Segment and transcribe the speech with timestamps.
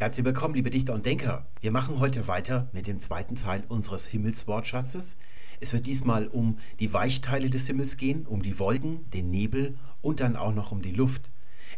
[0.00, 1.44] Herzlich willkommen, liebe Dichter und Denker.
[1.60, 5.18] Wir machen heute weiter mit dem zweiten Teil unseres Himmelswortschatzes.
[5.60, 10.20] Es wird diesmal um die Weichteile des Himmels gehen, um die Wolken, den Nebel und
[10.20, 11.30] dann auch noch um die Luft.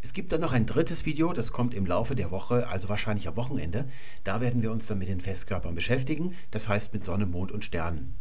[0.02, 3.26] Es gibt dann noch ein drittes Video, das kommt im Laufe der Woche, also wahrscheinlich
[3.26, 3.88] am Wochenende.
[4.22, 7.64] Da werden wir uns dann mit den Festkörpern beschäftigen, das heißt mit Sonne, Mond und
[7.64, 8.14] Sternen.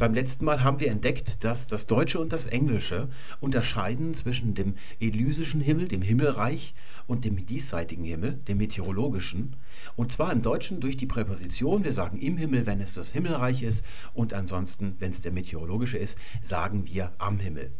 [0.00, 4.76] Beim letzten Mal haben wir entdeckt, dass das Deutsche und das Englische unterscheiden zwischen dem
[4.98, 6.74] elysischen Himmel, dem Himmelreich,
[7.06, 9.56] und dem diesseitigen Himmel, dem meteorologischen.
[9.96, 11.84] Und zwar im Deutschen durch die Präposition.
[11.84, 13.84] Wir sagen im Himmel, wenn es das Himmelreich ist,
[14.14, 17.70] und ansonsten, wenn es der meteorologische ist, sagen wir am Himmel.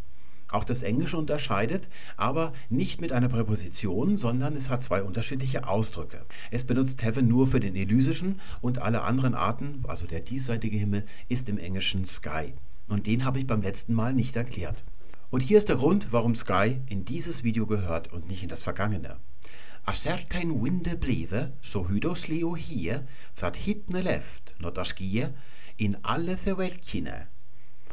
[0.50, 6.26] Auch das Englische unterscheidet, aber nicht mit einer Präposition, sondern es hat zwei unterschiedliche Ausdrücke.
[6.50, 11.04] Es benutzt Heaven nur für den elysischen und alle anderen Arten, also der diesseitige Himmel,
[11.28, 12.54] ist im Englischen Sky.
[12.88, 14.82] Und den habe ich beim letzten Mal nicht erklärt.
[15.30, 18.62] Und hier ist der Grund, warum Sky in dieses Video gehört und nicht in das
[18.62, 19.16] vergangene.
[19.84, 24.94] A certain winde bleve, so hydos leo hier, that hitne left, not as
[25.76, 27.28] in alle Verweltkine.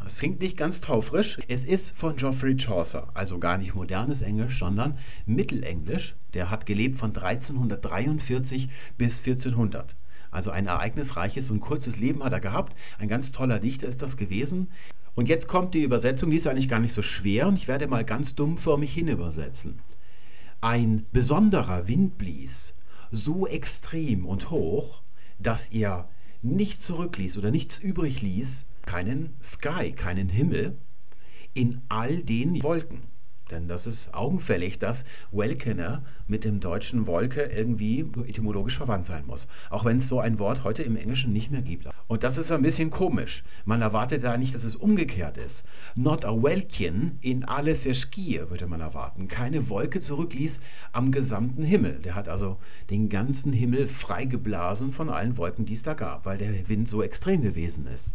[0.05, 1.37] Es klingt nicht ganz taufrisch.
[1.47, 6.15] Es ist von Geoffrey Chaucer, also gar nicht modernes Englisch, sondern Mittelenglisch.
[6.33, 9.95] Der hat gelebt von 1343 bis 1400.
[10.31, 12.77] Also ein ereignisreiches und kurzes Leben hat er gehabt.
[12.99, 14.69] Ein ganz toller Dichter ist das gewesen.
[15.15, 17.87] Und jetzt kommt die Übersetzung, die ist eigentlich gar nicht so schwer und ich werde
[17.87, 19.81] mal ganz dumm vor mich hin übersetzen.
[20.61, 22.75] Ein besonderer Wind blies,
[23.11, 25.01] so extrem und hoch,
[25.39, 26.07] dass er
[26.41, 30.77] nichts zurückließ oder nichts übrig ließ keinen Sky, keinen Himmel
[31.53, 33.03] in all den Wolken.
[33.51, 39.47] Denn das ist augenfällig, dass Welkener mit dem deutschen Wolke irgendwie etymologisch verwandt sein muss.
[39.69, 41.87] Auch wenn es so ein Wort heute im Englischen nicht mehr gibt.
[42.07, 43.43] Und das ist ein bisschen komisch.
[43.65, 45.63] Man erwartet da nicht, dass es umgekehrt ist.
[45.95, 49.27] Not a Welkin in alle Verschkie, würde man erwarten.
[49.27, 50.59] Keine Wolke zurückließ
[50.91, 51.99] am gesamten Himmel.
[52.03, 52.57] Der hat also
[52.89, 57.01] den ganzen Himmel freigeblasen von allen Wolken, die es da gab, weil der Wind so
[57.01, 58.13] extrem gewesen ist.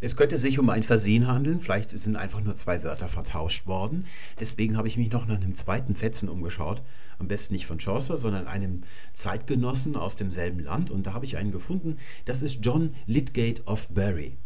[0.00, 4.04] Es könnte sich um ein Versehen handeln, vielleicht sind einfach nur zwei Wörter vertauscht worden.
[4.38, 6.82] Deswegen habe ich mich noch nach einem zweiten Fetzen umgeschaut.
[7.18, 10.92] Am besten nicht von Chaucer, sondern einem Zeitgenossen aus demselben Land.
[10.92, 11.96] Und da habe ich einen gefunden,
[12.26, 14.36] das ist John Lydgate of Bury.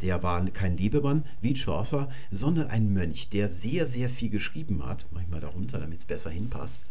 [0.00, 5.04] Der war kein Lebemann wie Chaucer, sondern ein Mönch, der sehr, sehr viel geschrieben hat.
[5.10, 6.82] Mach ich mal darunter, damit es besser hinpasst.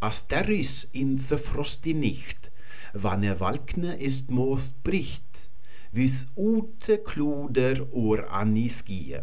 [0.00, 2.52] Asteris in the frosty Nicht,
[2.92, 5.50] wann er Walkne ist most bricht
[5.92, 9.18] vis ute kluder or anisgie.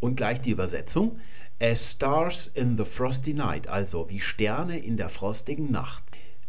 [0.00, 1.18] Und gleich die Übersetzung.
[1.60, 6.04] As stars in the frosty night, also wie Sterne in der frostigen Nacht.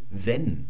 [0.10, 0.68] Wenn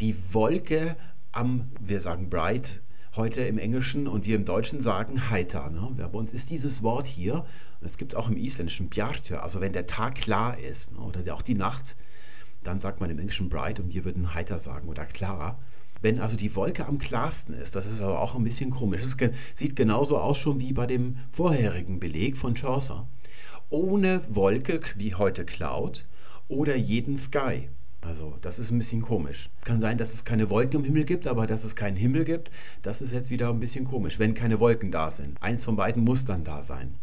[0.00, 0.96] die Wolke
[1.32, 2.80] am, wir sagen bright,
[3.16, 5.70] heute im Englischen und wir im Deutschen sagen heiter.
[5.70, 5.90] Ne?
[5.96, 7.44] Bei uns ist dieses Wort hier,
[7.80, 10.98] es gibt auch im Isländischen bjartja, also wenn der Tag klar ist ne?
[10.98, 11.96] oder auch die Nacht,
[12.62, 15.58] dann sagt man im Englischen bright und wir würden heiter sagen oder klar.
[16.06, 19.00] Wenn also die Wolke am klarsten ist, das ist aber auch ein bisschen komisch.
[19.02, 19.16] Es
[19.56, 23.08] sieht genauso aus schon wie bei dem vorherigen Beleg von Chaucer.
[23.70, 26.06] Ohne Wolke wie heute Cloud
[26.46, 27.70] oder jeden Sky.
[28.02, 29.50] Also das ist ein bisschen komisch.
[29.64, 32.52] Kann sein, dass es keine Wolken im Himmel gibt, aber dass es keinen Himmel gibt,
[32.82, 35.42] das ist jetzt wieder ein bisschen komisch, wenn keine Wolken da sind.
[35.42, 36.94] Eins von beiden muss dann da sein.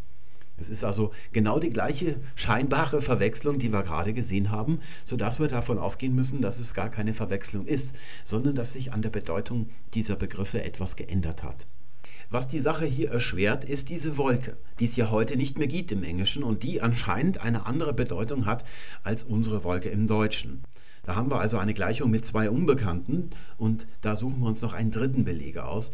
[0.64, 5.48] Es ist also genau die gleiche scheinbare Verwechslung, die wir gerade gesehen haben, sodass wir
[5.48, 7.94] davon ausgehen müssen, dass es gar keine Verwechslung ist,
[8.24, 11.66] sondern dass sich an der Bedeutung dieser Begriffe etwas geändert hat.
[12.30, 15.92] Was die Sache hier erschwert, ist diese Wolke, die es ja heute nicht mehr gibt
[15.92, 18.64] im Englischen und die anscheinend eine andere Bedeutung hat
[19.02, 20.62] als unsere Wolke im Deutschen.
[21.04, 24.72] Da haben wir also eine Gleichung mit zwei Unbekannten und da suchen wir uns noch
[24.72, 25.90] einen dritten Beleger aus,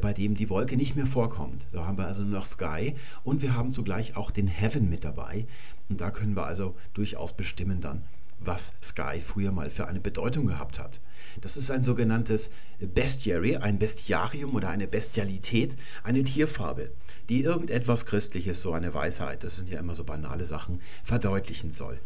[0.00, 1.66] bei dem die Wolke nicht mehr vorkommt.
[1.72, 2.94] Da haben wir also nur noch Sky
[3.24, 5.46] und wir haben zugleich auch den Heaven mit dabei.
[5.88, 8.02] Und da können wir also durchaus bestimmen dann,
[8.40, 11.00] was Sky früher mal für eine Bedeutung gehabt hat.
[11.40, 12.50] Das ist ein sogenanntes
[12.80, 16.90] Bestiary, ein Bestiarium oder eine Bestialität, eine Tierfabel,
[17.28, 22.00] die irgendetwas Christliches, so eine Weisheit, das sind ja immer so banale Sachen, verdeutlichen soll.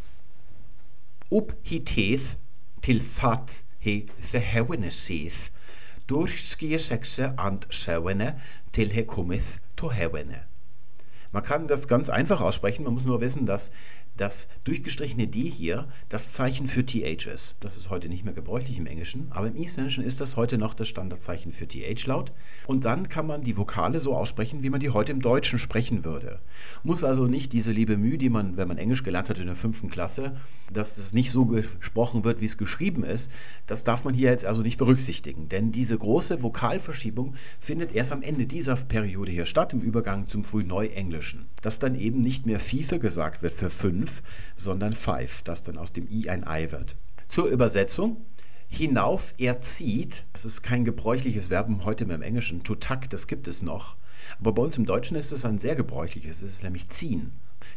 [1.30, 2.36] Up hiteth
[2.82, 5.50] til that he verhevene sydd,
[6.08, 8.40] durch sexe and sewene
[8.72, 10.40] til he cometh to hevene.
[11.32, 13.70] Man kann das ganz einfach aussprechen, man muss nur wissen, dass
[14.18, 17.56] das durchgestrichene D hier das Zeichen für TH ist.
[17.60, 20.74] Das ist heute nicht mehr gebräuchlich im Englischen, aber im Isländischen ist das heute noch
[20.74, 22.32] das Standardzeichen für TH-Laut.
[22.66, 26.04] Und dann kann man die Vokale so aussprechen, wie man die heute im Deutschen sprechen
[26.04, 26.40] würde.
[26.82, 29.56] Muss also nicht diese liebe Mühe, die man, wenn man Englisch gelernt hat in der
[29.56, 30.36] fünften Klasse,
[30.72, 33.30] dass es nicht so gesprochen wird, wie es geschrieben ist,
[33.66, 35.48] das darf man hier jetzt also nicht berücksichtigen.
[35.48, 40.44] Denn diese große Vokalverschiebung findet erst am Ende dieser Periode hier statt, im Übergang zum
[40.44, 41.46] Frühneuenglischen.
[41.62, 43.70] Dass dann eben nicht mehr Fiefe gesagt wird für
[44.08, 44.22] fünf,
[44.56, 46.96] sondern five, dass dann aus dem I ein I wird.
[47.28, 48.24] Zur Übersetzung.
[48.70, 52.64] Hinauf, er zieht, das ist kein gebräuchliches Verb heute mehr im Englischen.
[52.64, 53.96] To tuck, das gibt es noch.
[54.40, 57.32] Aber bei uns im Deutschen ist es ein sehr gebräuchliches, es ist nämlich ziehen.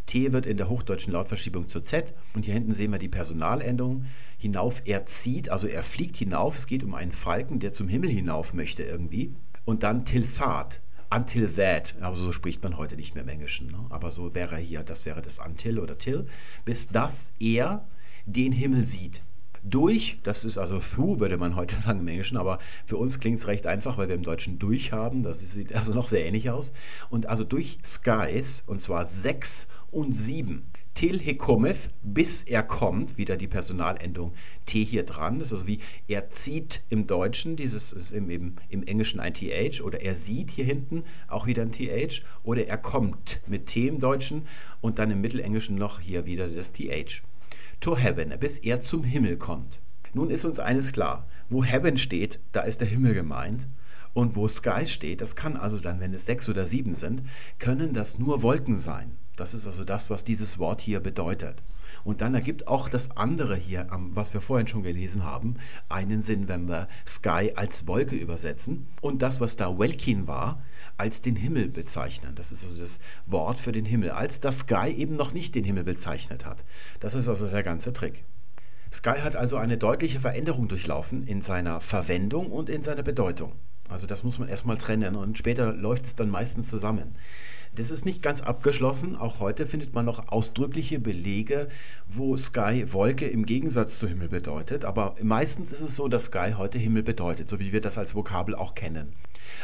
[0.05, 4.05] T wird in der hochdeutschen Lautverschiebung zu Z und hier hinten sehen wir die Personalendung.
[4.37, 6.57] Hinauf, er zieht, also er fliegt hinauf.
[6.57, 9.33] Es geht um einen Falken, der zum Himmel hinauf möchte irgendwie.
[9.63, 10.81] Und dann Tilfat,
[11.11, 13.67] until that, aber so spricht man heute nicht mehr im Englischen.
[13.67, 13.85] Ne?
[13.89, 16.25] Aber so wäre hier, das wäre das until oder till,
[16.65, 17.85] bis dass er
[18.25, 19.21] den Himmel sieht
[19.63, 23.39] durch, das ist also through, würde man heute sagen im Englischen, aber für uns klingt
[23.39, 26.49] es recht einfach, weil wir im Deutschen durch haben, das sieht also noch sehr ähnlich
[26.49, 26.73] aus.
[27.09, 30.65] Und also durch skies, und zwar sechs und sieben.
[30.93, 34.33] Till he cometh, bis er kommt, wieder die Personalendung
[34.65, 35.39] T hier dran.
[35.39, 39.33] Das ist also wie er zieht im Deutschen, dieses ist im, im, im Englischen ein
[39.33, 43.87] TH, oder er sieht hier hinten auch wieder ein TH, oder er kommt mit T
[43.87, 44.47] im Deutschen
[44.81, 47.23] und dann im Mittelenglischen noch hier wieder das TH
[47.81, 49.81] to heaven, bis er zum Himmel kommt.
[50.13, 53.67] Nun ist uns eines klar, wo heaven steht, da ist der Himmel gemeint.
[54.13, 57.23] Und wo sky steht, das kann also dann, wenn es sechs oder sieben sind,
[57.59, 59.17] können das nur Wolken sein.
[59.37, 61.63] Das ist also das, was dieses Wort hier bedeutet.
[62.03, 65.55] Und dann ergibt auch das andere hier, was wir vorhin schon gelesen haben,
[65.89, 70.61] einen Sinn, wenn wir Sky als Wolke übersetzen und das, was da Welkin war,
[70.97, 72.35] als den Himmel bezeichnen.
[72.35, 75.63] Das ist also das Wort für den Himmel, als das Sky eben noch nicht den
[75.63, 76.63] Himmel bezeichnet hat.
[76.99, 78.25] Das ist also der ganze Trick.
[78.93, 83.53] Sky hat also eine deutliche Veränderung durchlaufen in seiner Verwendung und in seiner Bedeutung.
[83.91, 87.15] Also das muss man erstmal trennen und später läuft es dann meistens zusammen.
[87.73, 89.15] Das ist nicht ganz abgeschlossen.
[89.15, 91.69] Auch heute findet man noch ausdrückliche Belege,
[92.05, 94.83] wo Sky Wolke im Gegensatz zu Himmel bedeutet.
[94.83, 98.13] Aber meistens ist es so, dass Sky heute Himmel bedeutet, so wie wir das als
[98.13, 99.11] Vokabel auch kennen.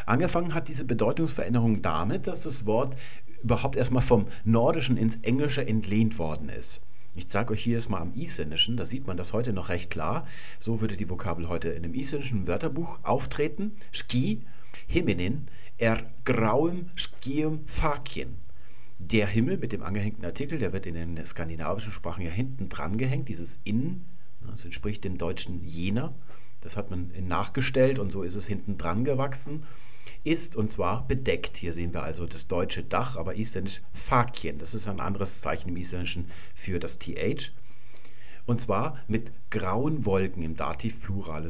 [0.05, 2.95] Angefangen hat diese Bedeutungsveränderung damit, dass das Wort
[3.43, 6.81] überhaupt erstmal vom Nordischen ins Englische entlehnt worden ist.
[7.17, 9.89] Ich zeige euch hier jetzt mal am Isländischen, da sieht man das heute noch recht
[9.89, 10.27] klar.
[10.59, 13.75] So würde die Vokabel heute in dem isländischen Wörterbuch auftreten.
[13.91, 14.43] Ski,
[14.85, 15.47] Himinin,
[15.79, 18.35] er grauem Skium Fakien.
[18.99, 22.99] Der Himmel mit dem angehängten Artikel, der wird in den skandinavischen Sprachen ja hinten dran
[22.99, 24.05] gehängt, dieses in,
[24.45, 26.13] das entspricht dem deutschen jener.
[26.67, 29.63] Das hat man nachgestellt und so ist es hinten dran gewachsen.
[30.25, 31.55] Ist und zwar bedeckt.
[31.55, 34.59] Hier sehen wir also das deutsche Dach, aber isländisch Fakien.
[34.59, 37.53] Das ist ein anderes Zeichen im Isländischen für das TH.
[38.45, 41.49] Und zwar mit grauen Wolken im Dativ Plural.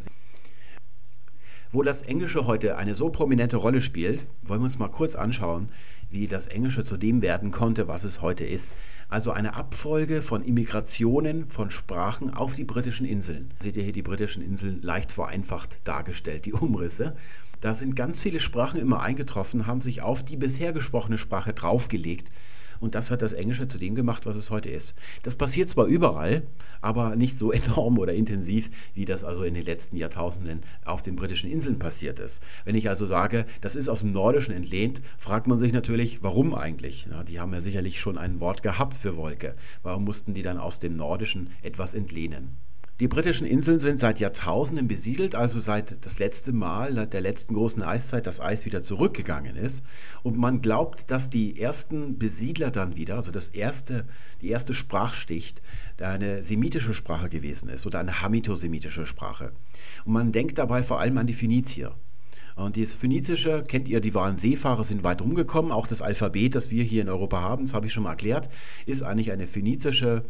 [1.73, 5.67] Wo das Englische heute eine so prominente Rolle spielt, wollen wir uns mal kurz anschauen,
[6.09, 8.73] wie das Englische zu dem werden konnte, was es heute ist.
[9.09, 13.51] Also eine Abfolge von Immigrationen von Sprachen auf die britischen Inseln.
[13.59, 17.17] Seht ihr hier die britischen Inseln leicht vereinfacht dargestellt, die Umrisse.
[17.59, 22.31] Da sind ganz viele Sprachen immer eingetroffen, haben sich auf die bisher gesprochene Sprache draufgelegt
[22.79, 24.95] und das hat das Englische zu dem gemacht, was es heute ist.
[25.23, 26.43] Das passiert zwar überall,
[26.81, 31.15] aber nicht so enorm oder intensiv, wie das also in den letzten Jahrtausenden auf den
[31.15, 32.41] britischen Inseln passiert ist.
[32.65, 36.53] Wenn ich also sage, das ist aus dem Nordischen entlehnt, fragt man sich natürlich, warum
[36.53, 37.07] eigentlich?
[37.09, 39.55] Ja, die haben ja sicherlich schon ein Wort gehabt für Wolke.
[39.83, 42.57] Warum mussten die dann aus dem Nordischen etwas entlehnen?
[42.99, 47.83] Die britischen Inseln sind seit Jahrtausenden besiedelt, also seit das letzte Mal, der letzten großen
[47.83, 49.83] Eiszeit, das Eis wieder zurückgegangen ist.
[50.23, 54.05] Und man glaubt, dass die ersten Besiedler dann wieder, also das erste,
[54.41, 55.61] die erste Sprachschicht,
[56.01, 59.51] eine semitische Sprache gewesen ist oder eine hamitosemitische Sprache.
[60.05, 61.93] Und man denkt dabei vor allem an die Phönizier.
[62.55, 65.71] Und das Phönizische, kennt ihr, die waren Seefahrer, sind weit rumgekommen.
[65.71, 68.49] Auch das Alphabet, das wir hier in Europa haben, das habe ich schon mal erklärt,
[68.87, 70.23] ist eigentlich eine phönizische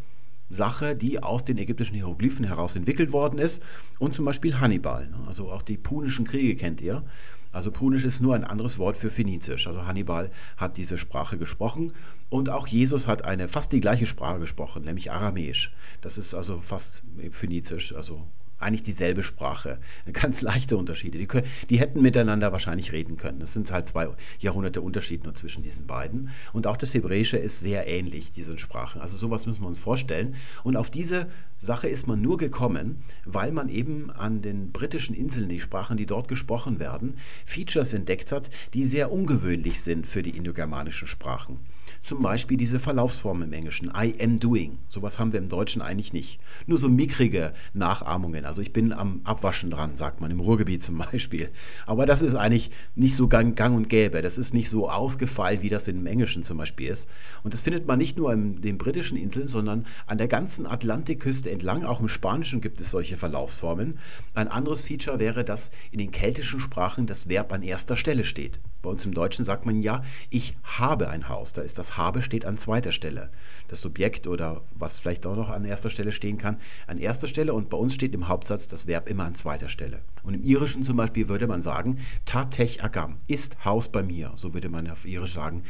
[0.49, 3.61] Sache, die aus den ägyptischen Hieroglyphen heraus entwickelt worden ist.
[3.99, 5.07] Und zum Beispiel Hannibal.
[5.07, 5.17] Ne?
[5.27, 7.03] Also auch die punischen Kriege kennt ihr.
[7.51, 9.67] Also Punisch ist nur ein anderes Wort für Phönizisch.
[9.67, 11.91] Also Hannibal hat diese Sprache gesprochen
[12.29, 15.73] und auch Jesus hat eine fast die gleiche Sprache gesprochen, nämlich Aramäisch.
[16.01, 18.27] Das ist also fast Phönizisch, also
[18.59, 19.79] eigentlich dieselbe Sprache.
[20.13, 21.17] Ganz leichte Unterschiede.
[21.17, 23.41] Die, können, die hätten miteinander wahrscheinlich reden können.
[23.41, 24.09] Es sind halt zwei
[24.39, 26.29] Jahrhunderte Unterschied nur zwischen diesen beiden.
[26.53, 29.01] Und auch das Hebräische ist sehr ähnlich, diesen Sprachen.
[29.01, 30.35] Also sowas müssen wir uns vorstellen.
[30.63, 31.27] Und auf diese
[31.59, 36.05] Sache ist man nur gekommen, weil man eben an den britischen Inseln, die Sprachen, die
[36.05, 41.59] dort gesprochen werden, Features entdeckt hat, die sehr ungewöhnlich sind für die indogermanischen Sprachen.
[42.07, 44.77] Zum Beispiel diese Verlaufsform im Englischen, I am doing.
[44.87, 46.39] Sowas haben wir im Deutschen eigentlich nicht.
[46.65, 48.45] Nur so mickrige Nachahmungen.
[48.45, 51.49] Also ich bin am Abwaschen dran, sagt man im Ruhrgebiet zum Beispiel.
[51.85, 54.21] Aber das ist eigentlich nicht so gang, gang und gäbe.
[54.21, 57.09] Das ist nicht so ausgefeilt, wie das im Englischen zum Beispiel ist.
[57.43, 61.51] Und das findet man nicht nur in den britischen Inseln, sondern an der ganzen Atlantikküste
[61.51, 61.83] entlang.
[61.83, 63.99] Auch im Spanischen gibt es solche Verlaufsformen.
[64.33, 68.61] Ein anderes Feature wäre, dass in den keltischen Sprachen das Verb an erster Stelle steht.
[68.81, 71.53] Bei uns im Deutschen sagt man ja, ich habe ein Haus.
[71.53, 73.29] Da ist das habe steht an zweiter Stelle.
[73.67, 77.53] Das Subjekt oder was vielleicht auch noch an erster Stelle stehen kann, an erster Stelle
[77.53, 80.01] und bei uns steht im Hauptsatz das Verb immer an zweiter Stelle.
[80.23, 84.31] Und im Irischen zum Beispiel würde man sagen, tatech agam, ist Haus bei mir.
[84.35, 85.63] So würde man auf Irisch sagen,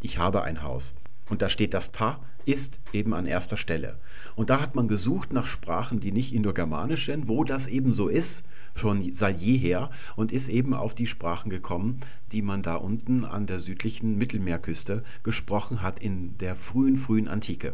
[0.00, 0.94] ich habe ein Haus.
[1.32, 3.96] Und da steht das Ta ist eben an erster Stelle.
[4.36, 8.08] Und da hat man gesucht nach Sprachen, die nicht indogermanisch sind, wo das eben so
[8.08, 12.00] ist, schon seit jeher, und ist eben auf die Sprachen gekommen,
[12.32, 17.72] die man da unten an der südlichen Mittelmeerküste gesprochen hat in der frühen, frühen Antike.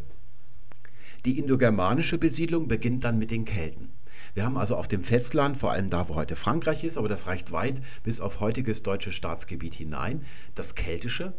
[1.24, 3.88] Die indogermanische Besiedlung beginnt dann mit den Kelten.
[4.34, 7.26] Wir haben also auf dem Festland, vor allem da, wo heute Frankreich ist, aber das
[7.26, 10.22] reicht weit bis auf heutiges deutsche Staatsgebiet hinein,
[10.54, 11.34] das Keltische,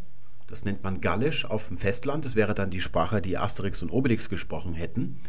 [0.50, 2.24] das nennt man Gallisch auf dem Festland.
[2.24, 5.20] Das wäre dann die Sprache, die Asterix und Obelix gesprochen hätten.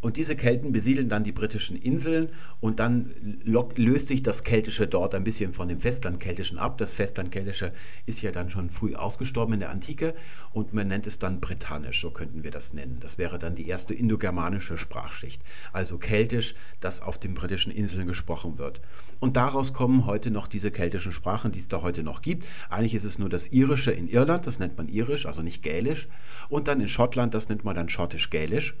[0.00, 2.28] Und diese Kelten besiedeln dann die britischen Inseln
[2.60, 3.12] und dann
[3.44, 6.78] löst sich das Keltische dort ein bisschen von dem Festlandkeltischen ab.
[6.78, 7.72] Das Festlandkeltische
[8.06, 10.14] ist ja dann schon früh ausgestorben in der Antike
[10.52, 12.98] und man nennt es dann Britannisch, so könnten wir das nennen.
[13.00, 18.58] Das wäre dann die erste indogermanische Sprachschicht, also Keltisch, das auf den britischen Inseln gesprochen
[18.58, 18.80] wird.
[19.18, 22.46] Und daraus kommen heute noch diese keltischen Sprachen, die es da heute noch gibt.
[22.70, 26.08] Eigentlich ist es nur das Irische in Irland, das nennt man Irisch, also nicht Gälisch.
[26.48, 28.74] Und dann in Schottland, das nennt man dann Schottisch-Gälisch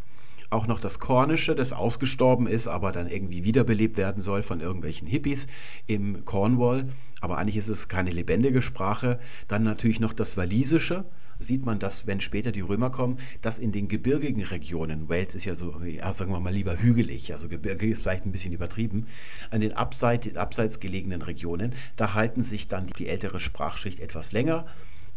[0.50, 5.06] auch noch das Kornische, das ausgestorben ist, aber dann irgendwie wiederbelebt werden soll von irgendwelchen
[5.06, 5.46] Hippies
[5.86, 6.86] im Cornwall.
[7.20, 9.18] Aber eigentlich ist es keine lebendige Sprache.
[9.46, 11.04] Dann natürlich noch das Walisische.
[11.40, 15.44] Sieht man das, wenn später die Römer kommen, dass in den gebirgigen Regionen, Wales ist
[15.44, 19.06] ja so, ja, sagen wir mal lieber hügelig, also Gebirge ist vielleicht ein bisschen übertrieben,
[19.50, 24.66] an den abseits, abseits gelegenen Regionen, da halten sich dann die ältere Sprachschicht etwas länger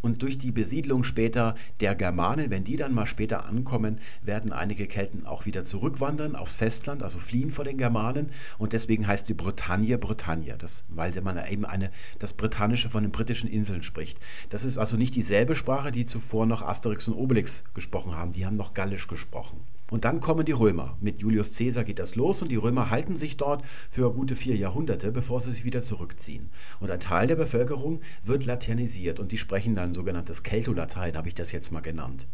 [0.02, 4.86] und durch die Besiedlung später der Germanen, wenn die dann mal später ankommen, werden einige
[4.86, 8.30] Kelten auch wieder zurückwandern aufs Festland, also fliehen vor den Germanen.
[8.58, 13.12] Und deswegen heißt die Bretagne Bretagne, das, weil man eben eine, das Britannische von den
[13.12, 14.18] britischen Inseln spricht.
[14.50, 18.32] Das ist also nicht dieselbe Sprache, die zuvor noch Asterix und Obelix gesprochen haben.
[18.32, 19.60] Die haben noch Gallisch gesprochen.
[19.92, 20.96] Und dann kommen die Römer.
[21.02, 24.56] Mit Julius Caesar geht das los und die Römer halten sich dort für gute vier
[24.56, 26.48] Jahrhunderte, bevor sie sich wieder zurückziehen.
[26.80, 31.34] Und ein Teil der Bevölkerung wird laternisiert und die sprechen dann sogenanntes Keltolatein, habe ich
[31.34, 32.26] das jetzt mal genannt.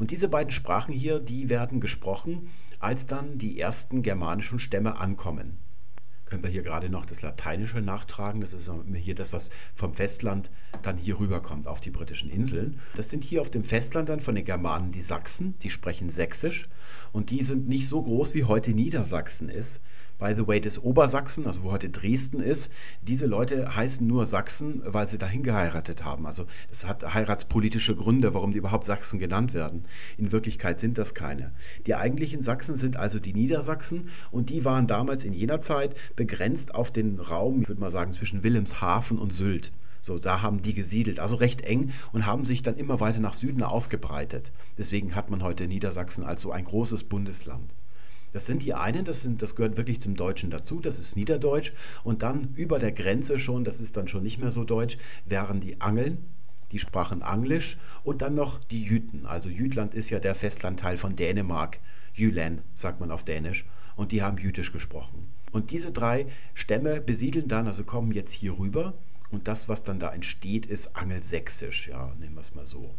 [0.00, 2.48] Und diese beiden Sprachen hier, die werden gesprochen,
[2.80, 5.58] als dann die ersten germanischen Stämme ankommen
[6.34, 8.40] können wir hier gerade noch das Lateinische nachtragen.
[8.40, 10.50] Das ist hier das, was vom Festland
[10.82, 12.80] dann hier rüberkommt auf die britischen Inseln.
[12.96, 16.68] Das sind hier auf dem Festland dann von den Germanen die Sachsen, die sprechen Sächsisch
[17.12, 19.80] und die sind nicht so groß, wie heute Niedersachsen ist
[20.18, 22.70] by the way, des Obersachsen, also wo heute Dresden ist.
[23.02, 26.26] Diese Leute heißen nur Sachsen, weil sie dahin geheiratet haben.
[26.26, 29.84] Also es hat heiratspolitische Gründe, warum die überhaupt Sachsen genannt werden.
[30.16, 31.52] In Wirklichkeit sind das keine.
[31.86, 36.74] Die eigentlichen Sachsen sind also die Niedersachsen und die waren damals in jener Zeit begrenzt
[36.74, 39.72] auf den Raum, ich würde mal sagen, zwischen Wilhelmshaven und Sylt.
[40.04, 43.32] So, da haben die gesiedelt, also recht eng und haben sich dann immer weiter nach
[43.32, 44.52] Süden ausgebreitet.
[44.76, 47.72] Deswegen hat man heute Niedersachsen als so ein großes Bundesland.
[48.34, 51.72] Das sind die einen, das, sind, das gehört wirklich zum Deutschen dazu, das ist Niederdeutsch.
[52.02, 55.60] Und dann über der Grenze schon, das ist dann schon nicht mehr so deutsch, wären
[55.60, 56.18] die Angeln,
[56.72, 59.24] die sprachen Anglisch und dann noch die Jüten.
[59.24, 61.78] Also Jütland ist ja der Festlandteil von Dänemark.
[62.12, 63.66] Jylland sagt man auf Dänisch.
[63.94, 65.28] Und die haben Jütisch gesprochen.
[65.52, 68.94] Und diese drei Stämme besiedeln dann, also kommen jetzt hier rüber.
[69.30, 71.86] Und das, was dann da entsteht, ist Angelsächsisch.
[71.86, 72.96] Ja, nehmen wir es mal so.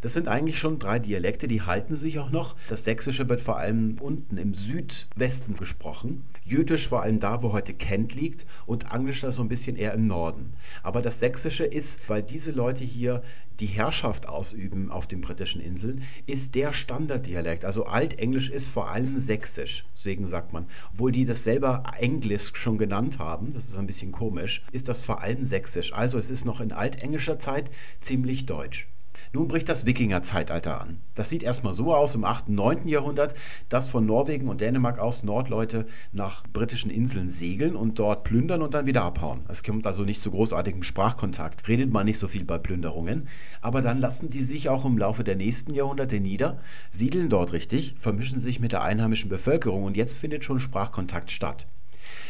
[0.00, 2.56] Das sind eigentlich schon drei Dialekte, die halten sich auch noch.
[2.68, 6.22] Das Sächsische wird vor allem unten im Südwesten gesprochen.
[6.44, 9.94] Jütisch vor allem da, wo heute Kent liegt und Anglisch da so ein bisschen eher
[9.94, 10.54] im Norden.
[10.82, 13.22] Aber das Sächsische ist, weil diese Leute hier
[13.60, 17.64] die Herrschaft ausüben auf den britischen Inseln, ist der Standarddialekt.
[17.64, 19.84] Also Altenglisch ist vor allem Sächsisch.
[19.94, 24.12] Deswegen sagt man, obwohl die das selber Englisch schon genannt haben, das ist ein bisschen
[24.12, 25.92] komisch, ist das vor allem Sächsisch.
[25.92, 28.88] Also es ist noch in altenglischer Zeit ziemlich deutsch.
[29.32, 31.00] Nun bricht das Wikingerzeitalter an.
[31.14, 32.48] Das sieht erstmal so aus im 8.
[32.48, 32.88] und 9.
[32.88, 33.34] Jahrhundert,
[33.68, 38.74] dass von Norwegen und Dänemark aus Nordleute nach britischen Inseln segeln und dort plündern und
[38.74, 39.40] dann wieder abhauen.
[39.48, 41.68] Es kommt also nicht zu großartigem Sprachkontakt.
[41.68, 43.28] Redet man nicht so viel bei Plünderungen.
[43.60, 46.58] Aber dann lassen die sich auch im Laufe der nächsten Jahrhunderte nieder,
[46.90, 51.66] siedeln dort richtig, vermischen sich mit der einheimischen Bevölkerung und jetzt findet schon Sprachkontakt statt.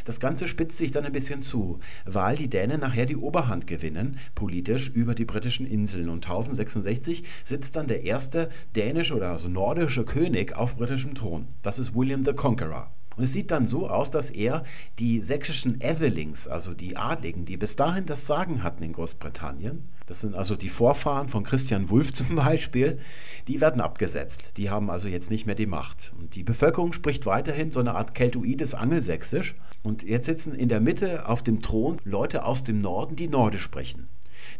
[0.09, 4.19] Das Ganze spitzt sich dann ein bisschen zu, weil die Dänen nachher die Oberhand gewinnen,
[4.35, 6.09] politisch über die britischen Inseln.
[6.09, 11.49] Und 1066 sitzt dann der erste dänische oder also nordische König auf britischem Thron.
[11.61, 12.91] Das ist William the Conqueror.
[13.18, 14.62] Und es sieht dann so aus, dass er
[15.00, 20.20] die sächsischen Evelings, also die Adligen, die bis dahin das Sagen hatten in Großbritannien, das
[20.20, 23.00] sind also die Vorfahren von Christian Wulff zum Beispiel,
[23.48, 24.52] die werden abgesetzt.
[24.56, 26.12] Die haben also jetzt nicht mehr die Macht.
[26.16, 29.56] Und die Bevölkerung spricht weiterhin so eine Art keltoides Angelsächsisch.
[29.82, 33.62] Und jetzt sitzen in der Mitte auf dem Thron Leute aus dem Norden, die Nordisch
[33.62, 34.08] sprechen.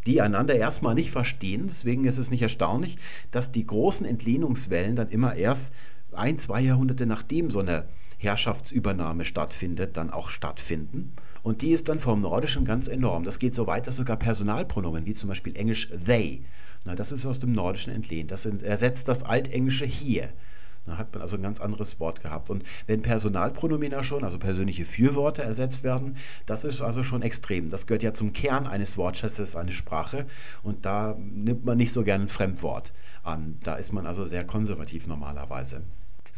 [0.05, 1.67] die einander erstmal nicht verstehen.
[1.67, 2.97] Deswegen ist es nicht erstaunlich,
[3.31, 5.71] dass die großen Entlehnungswellen dann immer erst
[6.11, 7.87] ein, zwei Jahrhunderte nachdem so eine
[8.19, 11.13] Herrschaftsübernahme stattfindet, dann auch stattfinden.
[11.41, 13.23] Und die ist dann vom Nordischen ganz enorm.
[13.23, 16.43] Das geht so weit, dass sogar Personalpronomen, wie zum Beispiel Englisch they,
[16.85, 18.31] na, das ist aus dem Nordischen entlehnt.
[18.31, 20.29] Das ersetzt das Altenglische hier.
[20.85, 22.49] Da hat man also ein ganz anderes Wort gehabt.
[22.49, 27.69] Und wenn Personalpronomina schon, also persönliche Fürworte ersetzt werden, das ist also schon extrem.
[27.69, 30.25] Das gehört ja zum Kern eines Wortschatzes, eines Sprache.
[30.63, 33.57] Und da nimmt man nicht so gerne ein Fremdwort an.
[33.63, 35.83] Da ist man also sehr konservativ normalerweise.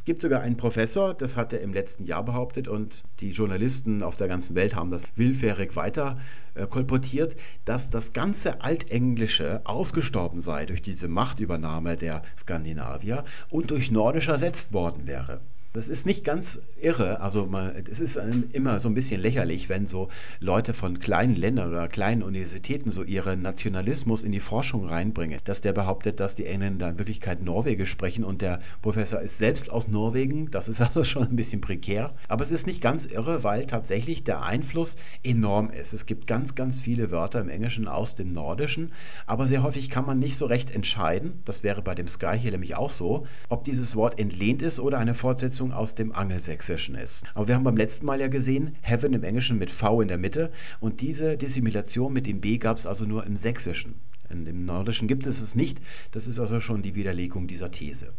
[0.01, 4.01] Es gibt sogar einen Professor, das hat er im letzten Jahr behauptet und die Journalisten
[4.01, 6.17] auf der ganzen Welt haben das willfährig weiter
[6.55, 13.91] äh, kolportiert, dass das ganze Altenglische ausgestorben sei durch diese Machtübernahme der Skandinavier und durch
[13.91, 15.39] Nordisch ersetzt worden wäre.
[15.73, 17.21] Das ist nicht ganz irre.
[17.21, 17.49] Also
[17.89, 18.19] es ist
[18.51, 20.09] immer so ein bisschen lächerlich, wenn so
[20.41, 25.39] Leute von kleinen Ländern oder kleinen Universitäten so ihren Nationalismus in die Forschung reinbringen.
[25.45, 29.71] Dass der behauptet, dass die Engländer in Wirklichkeit Norwegisch sprechen und der Professor ist selbst
[29.71, 30.51] aus Norwegen.
[30.51, 32.13] Das ist also schon ein bisschen prekär.
[32.27, 35.93] Aber es ist nicht ganz irre, weil tatsächlich der Einfluss enorm ist.
[35.93, 38.91] Es gibt ganz, ganz viele Wörter im Englischen aus dem Nordischen,
[39.25, 42.51] aber sehr häufig kann man nicht so recht entscheiden, das wäre bei dem Sky hier
[42.51, 46.95] nämlich auch so, ob dieses Wort entlehnt ist oder eine Fortsetzung Übersetzung aus dem Angelsächsischen
[46.95, 47.23] ist.
[47.35, 50.17] Aber wir haben beim letzten Mal ja gesehen, Heaven im Englischen mit V in der
[50.17, 53.95] Mitte und diese Dissimilation mit dem B gab es also nur im Sächsischen.
[54.31, 55.79] Dem Nordischen gibt es es nicht.
[56.11, 58.13] Das ist also schon die Widerlegung dieser These.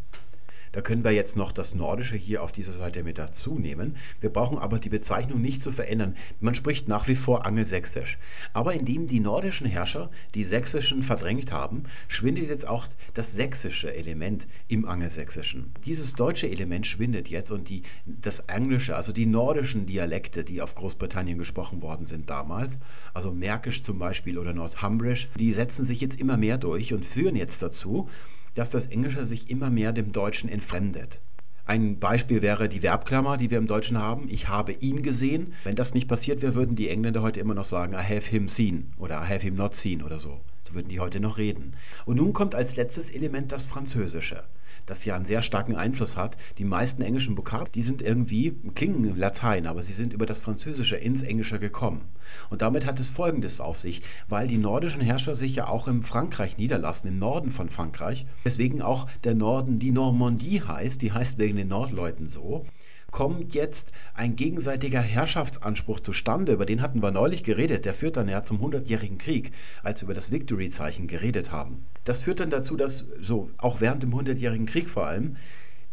[0.73, 3.97] Da können wir jetzt noch das Nordische hier auf dieser Seite mit dazu nehmen.
[4.21, 6.17] Wir brauchen aber die Bezeichnung nicht zu verändern.
[6.41, 8.19] Man spricht nach wie vor Angelsächsisch.
[8.55, 14.47] Aber indem die nordischen Herrscher die Sächsischen verdrängt haben, schwindet jetzt auch das sächsische Element
[14.69, 15.73] im Angelsächsischen.
[15.85, 20.75] Dieses deutsche Element schwindet jetzt und die, das Englische, also die nordischen Dialekte, die auf
[20.75, 22.79] Großbritannien gesprochen worden sind damals,
[23.13, 27.37] also Märkisch zum Beispiel oder Northumbrisch, die setzen sich jetzt immer mehr durch und führen
[27.37, 28.09] jetzt dazu,
[28.55, 31.21] dass das Englische sich immer mehr dem Deutschen entfremdet.
[31.65, 34.27] Ein Beispiel wäre die Verbklammer, die wir im Deutschen haben.
[34.29, 35.55] Ich habe ihn gesehen.
[35.63, 38.49] Wenn das nicht passiert wäre, würden die Engländer heute immer noch sagen, I have him
[38.49, 40.41] seen oder I have him not seen oder so.
[40.69, 41.75] So würden die heute noch reden.
[42.05, 44.43] Und nun kommt als letztes Element das Französische
[44.87, 46.37] das ja einen sehr starken Einfluss hat.
[46.59, 50.97] Die meisten englischen Vokabeln, die sind irgendwie, klingen Latein, aber sie sind über das Französische
[50.97, 52.03] ins Englische gekommen.
[52.51, 56.03] Und damit hat es Folgendes auf sich, weil die nordischen Herrscher sich ja auch im
[56.03, 61.39] Frankreich niederlassen, im Norden von Frankreich, deswegen auch der Norden die Normandie heißt, die heißt
[61.39, 62.65] wegen den Nordleuten so
[63.13, 66.53] kommt jetzt ein gegenseitiger Herrschaftsanspruch zustande.
[66.53, 67.85] Über den hatten wir neulich geredet.
[67.85, 69.53] Der führt dann ja zum Hundertjährigen Krieg,
[69.85, 71.85] als wir über das Victory-Zeichen geredet haben.
[72.05, 75.37] Das führt dann dazu, dass so auch während dem Hundertjährigen Krieg vor allem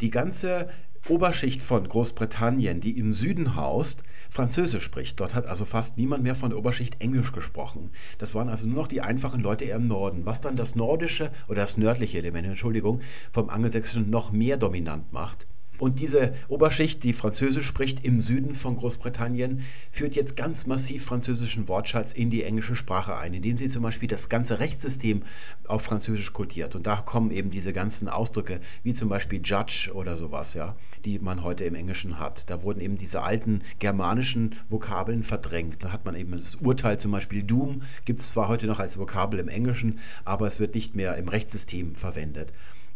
[0.01, 0.69] die ganze
[1.07, 5.19] Oberschicht von Großbritannien, die im Süden haust, Französisch spricht.
[5.19, 7.91] Dort hat also fast niemand mehr von der Oberschicht Englisch gesprochen.
[8.17, 11.31] Das waren also nur noch die einfachen Leute eher im Norden, was dann das nordische
[11.47, 13.01] oder das nördliche Element, Entschuldigung,
[13.31, 15.47] vom Angelsächsischen noch mehr dominant macht.
[15.79, 21.67] Und diese Oberschicht, die Französisch spricht im Süden von Großbritannien, führt jetzt ganz massiv französischen
[21.67, 25.23] Wortschatz in die englische Sprache ein, indem sie zum Beispiel das ganze Rechtssystem
[25.67, 26.75] auf Französisch kodiert.
[26.75, 31.17] Und da kommen eben diese ganzen Ausdrücke, wie zum Beispiel Judge oder sowas, ja, die
[31.19, 32.49] man heute im Englischen hat.
[32.49, 35.83] Da wurden eben diese alten germanischen Vokabeln verdrängt.
[35.83, 38.97] Da hat man eben das Urteil zum Beispiel Doom, gibt es zwar heute noch als
[38.97, 42.51] Vokabel im Englischen, aber es wird nicht mehr im Rechtssystem verwendet.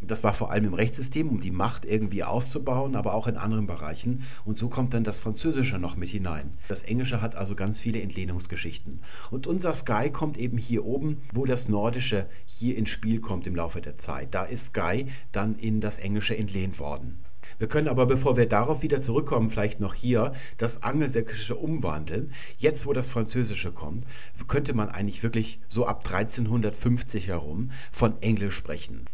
[0.08, 3.68] Das war vor allem im Rechtssystem, um die Macht irgendwie auszubauen, aber auch in anderen
[3.68, 4.24] Bereichen.
[4.46, 6.54] Und so kommt dann das Französische noch mit hinein.
[6.68, 9.02] Das Englische hat also ganz viele Entlehnungsgeschichten.
[9.32, 13.56] Und unser Sky kommt eben hier oben, wo das Nordische hier ins Spiel kommt im
[13.56, 14.34] Laufe der Zeit.
[14.34, 17.24] Da ist Sky dann in das Englische entlehnt worden.
[17.60, 22.32] Wir können aber, bevor wir darauf wieder zurückkommen, vielleicht noch hier das Angelsächsische umwandeln.
[22.58, 24.06] Jetzt, wo das Französische kommt,
[24.48, 29.06] könnte man eigentlich wirklich so ab 1350 herum von Englisch sprechen.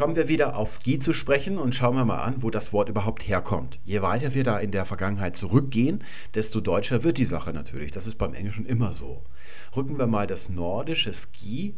[0.00, 2.88] Kommen wir wieder auf Ski zu sprechen und schauen wir mal an, wo das Wort
[2.88, 3.78] überhaupt herkommt.
[3.84, 7.90] Je weiter wir da in der Vergangenheit zurückgehen, desto deutscher wird die Sache natürlich.
[7.90, 9.22] Das ist beim Englischen immer so.
[9.76, 11.76] Rücken wir mal das nordische Ski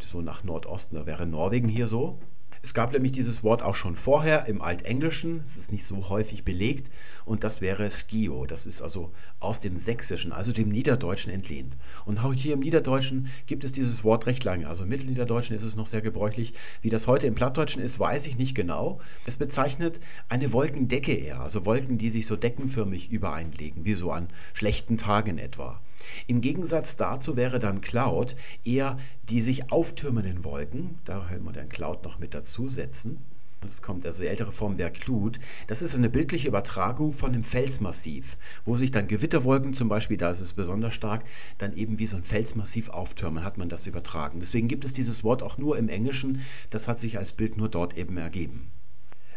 [0.00, 2.18] so nach Nordosten, da wäre Norwegen hier so.
[2.64, 6.44] Es gab nämlich dieses Wort auch schon vorher im Altenglischen, es ist nicht so häufig
[6.44, 6.90] belegt,
[7.24, 8.46] und das wäre Skio.
[8.46, 11.76] Das ist also aus dem Sächsischen, also dem Niederdeutschen entlehnt.
[12.04, 14.68] Und auch hier im Niederdeutschen gibt es dieses Wort recht lange.
[14.68, 16.54] Also im Mittelniederdeutschen ist es noch sehr gebräuchlich.
[16.82, 19.00] Wie das heute im Plattdeutschen ist, weiß ich nicht genau.
[19.26, 19.98] Es bezeichnet
[20.28, 25.38] eine Wolkendecke eher, also Wolken, die sich so deckenförmig übereinlegen, wie so an schlechten Tagen
[25.38, 25.80] etwa.
[26.26, 28.98] Im Gegensatz dazu wäre dann Cloud eher
[29.28, 33.18] die sich auftürmenden Wolken, da können wir den Cloud noch mit dazusetzen,
[33.64, 35.38] Das kommt also die ältere Form der Glut.
[35.68, 40.30] Das ist eine bildliche Übertragung von einem Felsmassiv, wo sich dann Gewitterwolken zum Beispiel, da
[40.30, 41.24] ist es besonders stark,
[41.58, 44.40] dann eben wie so ein Felsmassiv auftürmen, hat man das übertragen.
[44.40, 46.40] Deswegen gibt es dieses Wort auch nur im Englischen.
[46.70, 48.70] Das hat sich als Bild nur dort eben ergeben.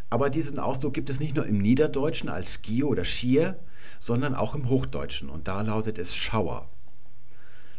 [0.10, 3.60] Aber diesen Ausdruck gibt es nicht nur im Niederdeutschen als Skio oder Schier,
[4.00, 5.30] sondern auch im Hochdeutschen.
[5.30, 6.70] Und da lautet es Schauer.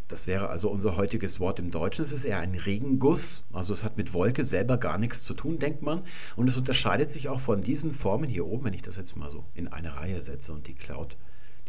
[0.08, 2.04] Das wäre also unser heutiges Wort im Deutschen.
[2.04, 5.58] Es ist eher ein Regenguss, also es hat mit Wolke selber gar nichts zu tun,
[5.58, 6.04] denkt man.
[6.36, 9.30] Und es unterscheidet sich auch von diesen Formen hier oben, wenn ich das jetzt mal
[9.30, 11.16] so in eine Reihe setze und die Cloud,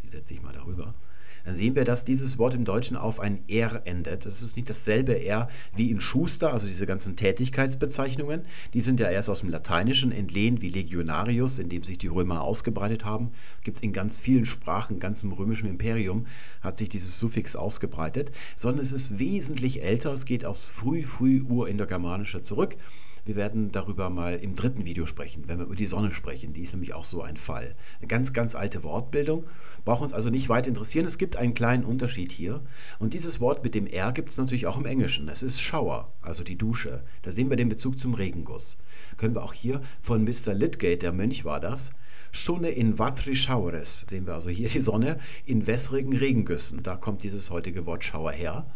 [0.02, 0.94] die setze ich mal darüber
[1.44, 4.26] dann sehen wir, dass dieses Wort im Deutschen auf ein R endet.
[4.26, 8.42] Das ist nicht dasselbe R wie in Schuster, also diese ganzen Tätigkeitsbezeichnungen.
[8.74, 12.42] Die sind ja erst aus dem Lateinischen entlehnt, wie Legionarius, in dem sich die Römer
[12.42, 13.32] ausgebreitet haben.
[13.62, 16.26] Gibt es in ganz vielen Sprachen, ganz im römischen Imperium
[16.60, 20.12] hat sich dieses Suffix ausgebreitet, sondern es ist wesentlich älter.
[20.12, 22.76] Es geht aufs früh, früh Urindogermanische zurück.
[23.28, 26.54] Wir werden darüber mal im dritten Video sprechen, wenn wir über die Sonne sprechen.
[26.54, 27.74] Die ist nämlich auch so ein Fall.
[27.98, 29.44] Eine ganz, ganz alte Wortbildung.
[29.84, 31.04] Braucht uns also nicht weit interessieren.
[31.04, 32.62] Es gibt einen kleinen Unterschied hier.
[32.98, 35.28] Und dieses Wort mit dem R gibt es natürlich auch im Englischen.
[35.28, 37.04] Es ist Shower, also die Dusche.
[37.20, 38.78] Da sehen wir den Bezug zum Regenguss.
[39.18, 40.54] Können wir auch hier von Mr.
[40.54, 41.90] Lidgate, der Mönch war das,
[42.32, 44.04] Sonne in vatri showers.
[44.08, 46.82] Sehen wir also hier die Sonne in wässrigen Regengüssen.
[46.82, 48.66] Da kommt dieses heutige Wort Schauer her.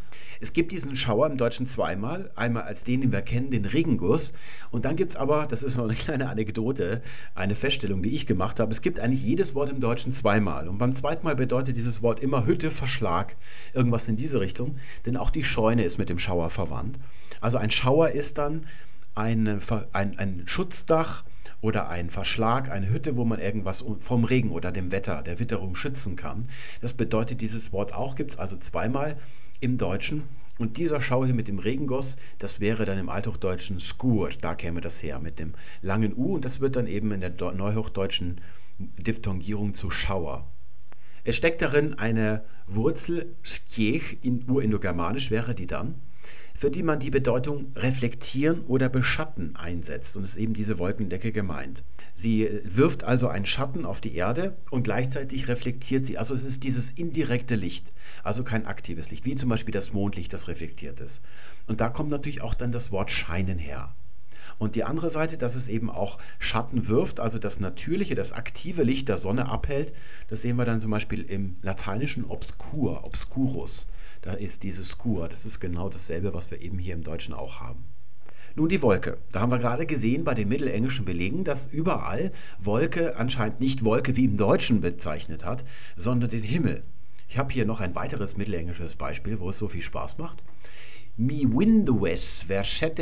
[0.40, 2.30] Es gibt diesen Schauer im Deutschen zweimal.
[2.34, 4.32] Einmal als den, den wir kennen, den Regenguss.
[4.70, 7.02] Und dann gibt es aber, das ist noch eine kleine Anekdote,
[7.34, 8.72] eine Feststellung, die ich gemacht habe.
[8.72, 10.68] Es gibt eigentlich jedes Wort im Deutschen zweimal.
[10.68, 13.36] Und beim zweiten Mal bedeutet dieses Wort immer Hütte, Verschlag,
[13.72, 14.76] irgendwas in diese Richtung.
[15.06, 16.98] Denn auch die Scheune ist mit dem Schauer verwandt.
[17.40, 18.66] Also ein Schauer ist dann
[19.14, 19.60] ein,
[19.92, 21.24] ein, ein Schutzdach
[21.62, 25.74] oder ein Verschlag, eine Hütte, wo man irgendwas vom Regen oder dem Wetter, der Witterung
[25.74, 26.48] schützen kann.
[26.82, 29.16] Das bedeutet dieses Wort auch, gibt es also zweimal
[29.60, 30.24] im Deutschen.
[30.58, 34.80] Und dieser Schauer hier mit dem Regengoss, das wäre dann im Althochdeutschen Skur, da käme
[34.82, 38.40] das her mit dem langen U und das wird dann eben in der Neuhochdeutschen
[38.78, 40.46] Diphthongierung zu Schauer.
[41.24, 45.94] Es steckt darin eine Wurzel, skjech, in urindogermanisch wäre die dann
[46.62, 50.16] für die man die Bedeutung reflektieren oder beschatten einsetzt.
[50.16, 51.82] Und ist eben diese Wolkendecke gemeint.
[52.14, 56.18] Sie wirft also einen Schatten auf die Erde und gleichzeitig reflektiert sie.
[56.18, 57.88] Also es ist dieses indirekte Licht,
[58.22, 61.20] also kein aktives Licht, wie zum Beispiel das Mondlicht, das reflektiert ist.
[61.66, 63.96] Und da kommt natürlich auch dann das Wort scheinen her.
[64.58, 68.84] Und die andere Seite, dass es eben auch Schatten wirft, also das natürliche, das aktive
[68.84, 69.92] Licht der Sonne abhält,
[70.28, 73.86] das sehen wir dann zum Beispiel im lateinischen obscur, obscurus
[74.22, 75.28] da ist dieses Skur.
[75.28, 77.84] Das ist genau dasselbe, was wir eben hier im Deutschen auch haben.
[78.54, 79.18] Nun die Wolke.
[79.32, 84.16] Da haben wir gerade gesehen bei den mittelenglischen Belegen, dass überall Wolke anscheinend nicht Wolke
[84.16, 85.64] wie im Deutschen bezeichnet hat,
[85.96, 86.84] sondern den Himmel.
[87.28, 90.44] Ich habe hier noch ein weiteres mittelenglisches Beispiel, wo es so viel Spaß macht.
[91.16, 93.00] Mi windows were shut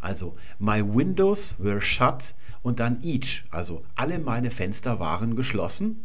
[0.00, 6.04] also my windows were shut und dann each, also alle meine Fenster waren geschlossen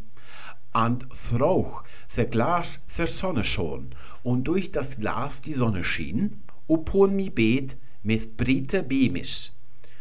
[0.72, 3.94] and through the glass the Sonne schon.
[4.22, 9.52] Und durch das Glas die Sonne schien, upon mi Bett mit brite bemis,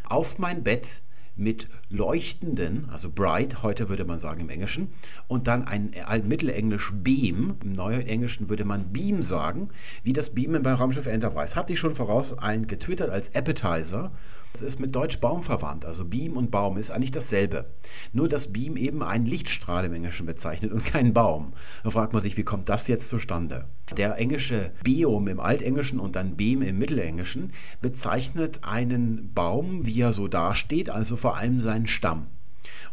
[0.08, 1.02] auf mein Bett
[1.36, 4.90] mit leuchtenden, also bright, heute würde man sagen im Englischen,
[5.28, 9.70] und dann ein, ein Mittelenglisch beam, im Neuenglischen würde man beam sagen,
[10.04, 11.56] wie das Beamen beim Raumschiff Enterprise.
[11.56, 14.12] Hatte ich schon voraus allen getwittert als Appetizer
[14.54, 17.66] es ist mit Deutsch Baum verwandt, also Beam und Baum ist eigentlich dasselbe.
[18.14, 21.54] Nur dass Beam eben einen Lichtstrahl im Englischen bezeichnet und keinen Baum.
[21.84, 23.66] Da fragt man sich, wie kommt das jetzt zustande?
[23.96, 30.12] Der englische Biom im Altenglischen und dann Beam im Mittelenglischen bezeichnet einen Baum, wie er
[30.12, 32.28] so dasteht, also vor allem seinen Stamm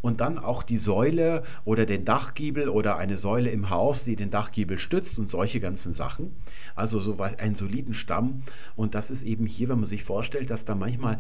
[0.01, 4.31] und dann auch die Säule oder den Dachgiebel oder eine Säule im Haus, die den
[4.31, 6.37] Dachgiebel stützt und solche ganzen Sachen.
[6.75, 8.43] Also so einen soliden Stamm.
[8.77, 11.19] Und das ist eben hier, wenn man sich vorstellt, dass da manchmal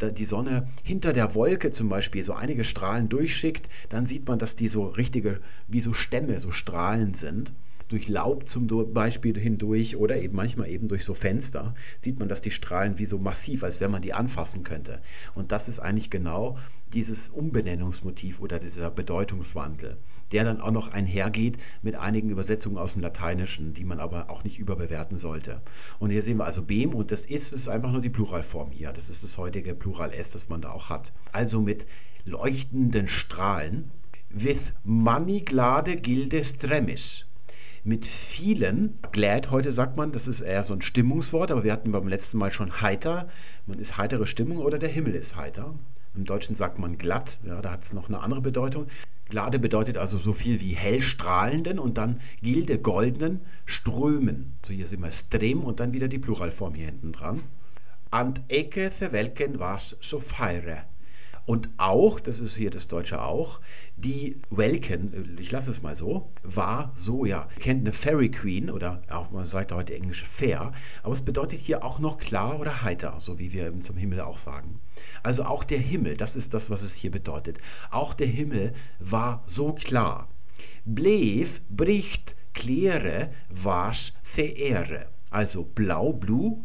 [0.00, 4.56] die Sonne hinter der Wolke zum Beispiel so einige Strahlen durchschickt, dann sieht man, dass
[4.56, 7.52] die so richtige, wie so Stämme, so Strahlen sind
[7.90, 12.40] durch Laub zum Beispiel hindurch oder eben manchmal eben durch so Fenster, sieht man, dass
[12.40, 15.02] die Strahlen wie so massiv, als wenn man die anfassen könnte.
[15.34, 16.56] Und das ist eigentlich genau
[16.92, 19.96] dieses Umbenennungsmotiv oder dieser Bedeutungswandel,
[20.32, 24.44] der dann auch noch einhergeht mit einigen Übersetzungen aus dem Lateinischen, die man aber auch
[24.44, 25.60] nicht überbewerten sollte.
[25.98, 28.92] Und hier sehen wir also Bem und das ist, ist einfach nur die Pluralform hier.
[28.92, 31.12] Das ist das heutige Plural S, das man da auch hat.
[31.32, 31.86] Also mit
[32.24, 33.90] leuchtenden Strahlen.
[34.32, 37.26] With mani glade gilde stremis
[37.84, 38.98] mit vielen.
[39.12, 42.38] Glad heute sagt man, das ist eher so ein Stimmungswort, aber wir hatten beim letzten
[42.38, 43.28] Mal schon heiter.
[43.66, 45.74] Man ist heitere Stimmung oder der Himmel ist heiter.
[46.14, 48.86] Im Deutschen sagt man glatt, ja, da hat es noch eine andere Bedeutung.
[49.28, 54.54] Glade bedeutet also so viel wie hellstrahlenden und dann gilde goldenen Strömen.
[54.62, 57.42] So hier sind wir Strem und dann wieder die Pluralform hier hinten dran.
[58.10, 60.84] And eke welken was so feire.
[61.50, 63.58] Und auch, das ist hier das Deutsche auch,
[63.96, 69.02] die Welken, ich lasse es mal so, war so, ja, kennt eine Fairy Queen oder
[69.10, 70.70] auch man sagt heute englische Fair,
[71.02, 74.38] aber es bedeutet hier auch noch klar oder heiter, so wie wir zum Himmel auch
[74.38, 74.78] sagen.
[75.24, 77.58] Also auch der Himmel, das ist das, was es hier bedeutet.
[77.90, 80.28] Auch der Himmel war so klar.
[80.84, 85.06] Bleef, bricht, kläre, wasch, veräre.
[85.30, 86.64] Also blau, blue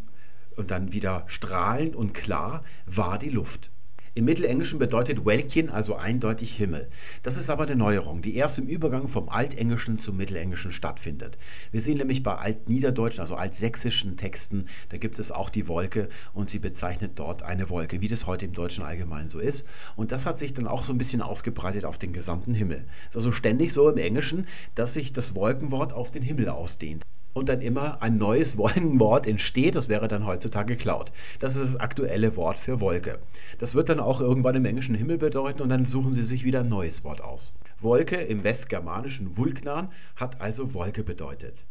[0.56, 3.72] und dann wieder strahlend und klar war die Luft.
[4.18, 6.88] Im Mittelenglischen bedeutet Welkin also eindeutig Himmel.
[7.22, 11.38] Das ist aber eine Neuerung, die erst im Übergang vom Altenglischen zum Mittelenglischen stattfindet.
[11.74, 16.50] Wir sehen nämlich bei Altniederdeutschen, also altsächsischen Texten, da gibt es auch die Wolke und
[16.50, 19.68] sie bezeichnet dort eine Wolke, wie das heute im Deutschen allgemein so ist.
[19.98, 22.86] Und das hat sich dann auch so ein bisschen ausgebreitet auf den gesamten Himmel.
[23.10, 27.04] Es ist also ständig so im Englischen, dass sich das Wolkenwort auf den Himmel ausdehnt
[27.36, 29.76] und dann immer ein neues Wolkenwort entsteht.
[29.76, 31.12] Das wäre dann heutzutage Cloud.
[31.40, 33.20] Das ist das aktuelle Wort für Wolke.
[33.60, 36.62] Das wird dann auch irgendwann im englischen Himmel bedeuten und dann suchen Sie sich wieder
[36.62, 37.54] ein neues Wort aus.
[37.82, 41.66] Wolke im westgermanischen Vulknan hat also Wolke bedeutet.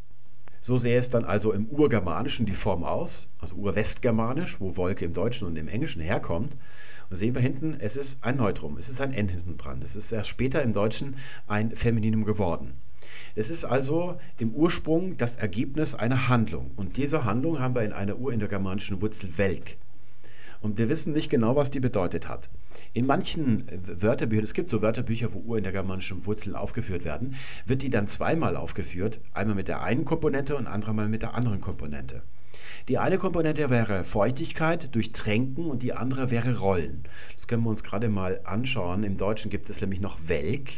[0.61, 5.13] So sähe es dann also im Urgermanischen die Form aus, also Urwestgermanisch, wo Wolke im
[5.13, 6.57] Deutschen und im Englischen herkommt.
[7.11, 9.83] Und sehen wir hinten, es ist ein Neutrum, es ist ein N hinten dran.
[9.83, 12.75] Es ist erst später im Deutschen ein Femininum geworden.
[13.37, 16.71] Es ist also im Ursprung das Ergebnis einer Handlung.
[16.77, 19.77] Und diese Handlung haben wir in einer urindogermanischen Wurzel Welk.
[20.61, 22.49] Und wir wissen nicht genau, was die bedeutet hat.
[22.93, 27.35] In manchen Wörterbüchern, es gibt so Wörterbücher, wo urindogermanischen Wurzeln aufgeführt werden,
[27.67, 29.21] wird die dann zweimal aufgeführt.
[29.35, 32.23] Einmal mit der einen Komponente und andermal mit der anderen Komponente.
[32.89, 37.03] Die eine Komponente wäre Feuchtigkeit durch Tränken und die andere wäre Rollen.
[37.35, 39.03] Das können wir uns gerade mal anschauen.
[39.03, 40.71] Im Deutschen gibt es nämlich noch Welk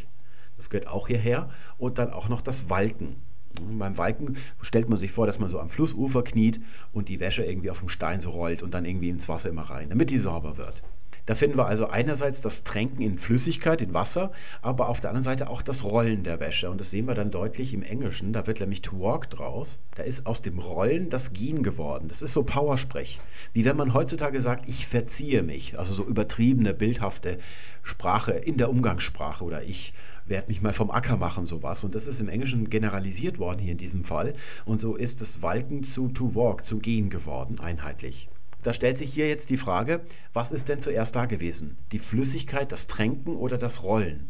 [0.56, 1.50] das gehört auch hierher.
[1.78, 3.16] Und dann auch noch das Walken.
[3.60, 6.60] Beim Walken stellt man sich vor, dass man so am Flussufer kniet
[6.92, 9.62] und die Wäsche irgendwie auf dem Stein so rollt und dann irgendwie ins Wasser immer
[9.62, 10.82] rein, damit die sauber wird.
[11.26, 14.30] Da finden wir also einerseits das Tränken in Flüssigkeit, in Wasser,
[14.62, 16.70] aber auf der anderen Seite auch das Rollen der Wäsche.
[16.70, 18.32] Und das sehen wir dann deutlich im Englischen.
[18.32, 19.80] Da wird nämlich to walk draus.
[19.96, 22.06] Da ist aus dem Rollen das Gehen geworden.
[22.06, 23.20] Das ist so Powersprech.
[23.52, 25.76] Wie wenn man heutzutage sagt, ich verziehe mich.
[25.76, 27.38] Also so übertriebene, bildhafte
[27.82, 29.94] Sprache in der Umgangssprache oder ich
[30.26, 31.84] werde mich mal vom Acker machen, sowas.
[31.84, 34.32] Und das ist im Englischen generalisiert worden hier in diesem Fall.
[34.64, 38.28] Und so ist das Walken zu to walk, zu gehen geworden, einheitlich.
[38.62, 40.00] Da stellt sich hier jetzt die Frage,
[40.32, 41.78] was ist denn zuerst da gewesen?
[41.92, 44.28] Die Flüssigkeit, das Tränken oder das Rollen?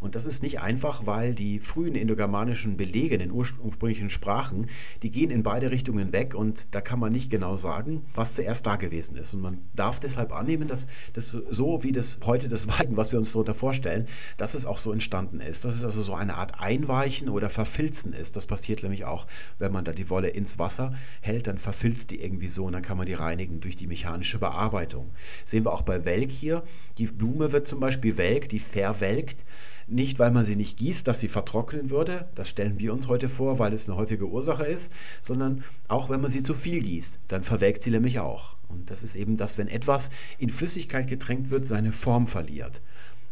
[0.00, 4.68] Und das ist nicht einfach, weil die frühen indogermanischen Belege in den ursprünglichen Sprachen,
[5.02, 8.66] die gehen in beide Richtungen weg und da kann man nicht genau sagen, was zuerst
[8.66, 9.34] da gewesen ist.
[9.34, 13.18] Und man darf deshalb annehmen, dass das so wie das heute das Weiden, was wir
[13.18, 14.06] uns darunter vorstellen,
[14.36, 15.64] dass es auch so entstanden ist.
[15.64, 18.36] Dass es also so eine Art Einweichen oder Verfilzen ist.
[18.36, 19.26] Das passiert nämlich auch,
[19.58, 22.82] wenn man da die Wolle ins Wasser hält, dann verfilzt die irgendwie so und dann
[22.82, 25.10] kann man die reinigen durch die mechanische Bearbeitung.
[25.44, 26.62] Sehen wir auch bei Welk hier.
[26.98, 29.44] Die Blume wird zum Beispiel welk, die verwelkt.
[29.90, 33.30] Nicht, weil man sie nicht gießt, dass sie vertrocknen würde, das stellen wir uns heute
[33.30, 37.20] vor, weil es eine häufige Ursache ist, sondern auch wenn man sie zu viel gießt,
[37.28, 38.56] dann verwelkt sie nämlich auch.
[38.68, 42.82] Und das ist eben das, wenn etwas in Flüssigkeit getränkt wird, seine Form verliert.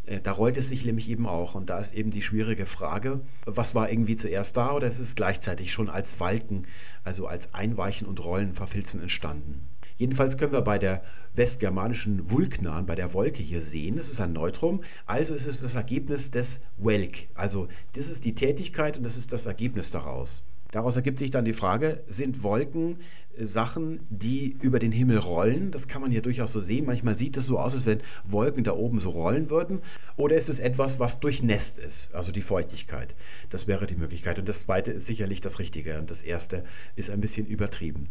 [0.07, 1.55] Äh, da rollt es sich nämlich eben auch.
[1.55, 5.15] Und da ist eben die schwierige Frage, was war irgendwie zuerst da oder ist es
[5.15, 6.67] gleichzeitig schon als Walken,
[7.05, 9.61] also als Einweichen und Rollen, Verfilzen entstanden?
[9.97, 11.03] Jedenfalls können wir bei der
[11.35, 15.75] westgermanischen Vulknan, bei der Wolke hier sehen, das ist ein Neutrum, also ist es das
[15.75, 17.29] Ergebnis des Welk.
[17.35, 20.45] Also das ist die Tätigkeit und das ist das Ergebnis daraus.
[20.73, 22.99] Daraus ergibt sich dann die Frage, sind Wolken
[23.39, 25.71] äh, Sachen, die über den Himmel rollen?
[25.71, 26.87] Das kann man hier durchaus so sehen.
[26.87, 29.81] Manchmal sieht es so aus, als wenn Wolken da oben so rollen würden.
[30.17, 33.15] Oder ist es etwas, was durchnässt ist, also die Feuchtigkeit?
[33.49, 34.39] Das wäre die Möglichkeit.
[34.39, 35.99] Und das zweite ist sicherlich das Richtige.
[35.99, 36.65] Und das erste
[36.97, 38.09] ist ein bisschen übertrieben.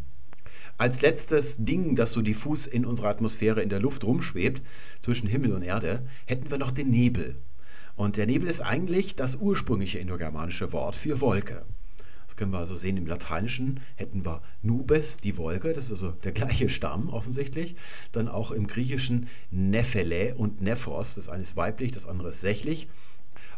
[0.78, 4.62] Als letztes Ding, das so diffus in unserer Atmosphäre in der Luft rumschwebt,
[5.00, 7.36] zwischen Himmel und Erde, hätten wir noch den Nebel.
[7.94, 11.64] Und der Nebel ist eigentlich das ursprüngliche indogermanische Wort für Wolke.
[12.26, 16.10] Das können wir also sehen im Lateinischen hätten wir Nubes, die Wolke, das ist also
[16.10, 17.76] der gleiche Stamm offensichtlich.
[18.12, 22.88] Dann auch im Griechischen Nephele und Nephos, das eine ist weiblich, das andere ist sächlich.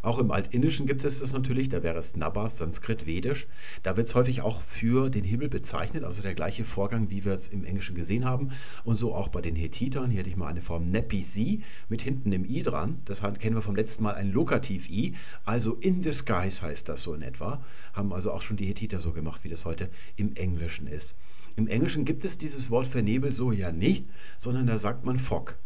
[0.01, 3.47] Auch im Altindischen gibt es das natürlich, da wäre es Nabas, Sanskrit, Vedisch.
[3.83, 7.33] Da wird es häufig auch für den Himmel bezeichnet, also der gleiche Vorgang, wie wir
[7.33, 8.49] es im Englischen gesehen haben.
[8.83, 10.09] Und so auch bei den Hethitern.
[10.09, 12.99] Hier hätte ich mal eine Form Nepi-Si mit hinten im I dran.
[13.05, 15.15] Das kennen wir vom letzten Mal ein Lokativ-I.
[15.45, 17.63] Also in skies heißt das so in etwa.
[17.93, 21.15] Haben also auch schon die Hethiter so gemacht, wie das heute im Englischen ist.
[21.55, 24.05] Im Englischen gibt es dieses Wort für Nebel so ja nicht,
[24.37, 25.57] sondern da sagt man Fog.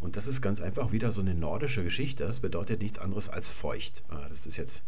[0.00, 2.24] Und das ist ganz einfach wieder so eine nordische Geschichte.
[2.24, 4.02] Das bedeutet nichts anderes als feucht.
[4.08, 4.82] Ah, das ist jetzt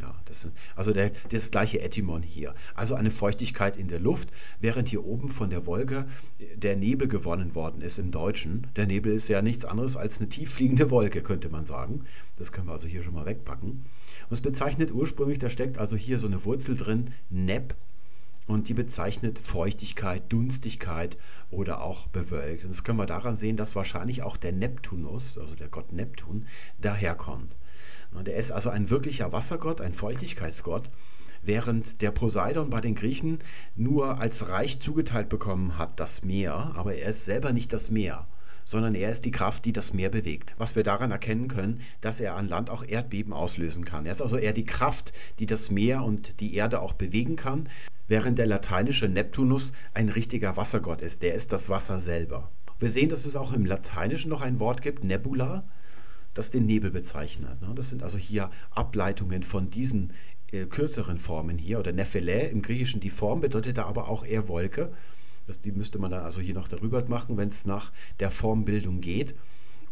[0.00, 2.54] Ja, das ist also der, das gleiche Etymon hier.
[2.74, 6.06] Also eine Feuchtigkeit in der Luft, während hier oben von der Wolke
[6.56, 8.66] der Nebel gewonnen worden ist im Deutschen.
[8.74, 12.04] Der Nebel ist ja nichts anderes als eine tieffliegende Wolke, könnte man sagen.
[12.36, 13.68] Das können wir also hier schon mal wegpacken.
[14.28, 17.74] Und es bezeichnet ursprünglich, da steckt also hier so eine Wurzel drin, Neb,
[18.46, 21.16] und die bezeichnet Feuchtigkeit, Dunstigkeit
[21.50, 22.64] oder auch bewölkt.
[22.64, 26.46] Und das können wir daran sehen, dass wahrscheinlich auch der Neptunus, also der Gott Neptun,
[26.80, 27.56] daherkommt.
[28.12, 30.90] Und er ist also ein wirklicher Wassergott, ein Feuchtigkeitsgott,
[31.42, 33.40] während der Poseidon bei den Griechen
[33.76, 38.26] nur als Reich zugeteilt bekommen hat, das Meer, aber er ist selber nicht das Meer
[38.64, 40.54] sondern er ist die Kraft, die das Meer bewegt.
[40.58, 44.06] Was wir daran erkennen können, dass er an Land auch Erdbeben auslösen kann.
[44.06, 47.68] Er ist also eher die Kraft, die das Meer und die Erde auch bewegen kann,
[48.08, 51.22] während der lateinische Neptunus ein richtiger Wassergott ist.
[51.22, 52.50] Der ist das Wasser selber.
[52.78, 55.64] Wir sehen, dass es auch im Lateinischen noch ein Wort gibt, Nebula,
[56.34, 57.62] das den Nebel bezeichnet.
[57.62, 57.72] Ne?
[57.74, 60.12] Das sind also hier Ableitungen von diesen
[60.50, 61.78] äh, kürzeren Formen hier.
[61.78, 64.92] Oder Nephele im Griechischen, die Form bedeutet da aber auch eher Wolke.
[65.46, 69.00] Das, die müsste man dann also hier noch darüber machen, wenn es nach der Formbildung
[69.00, 69.34] geht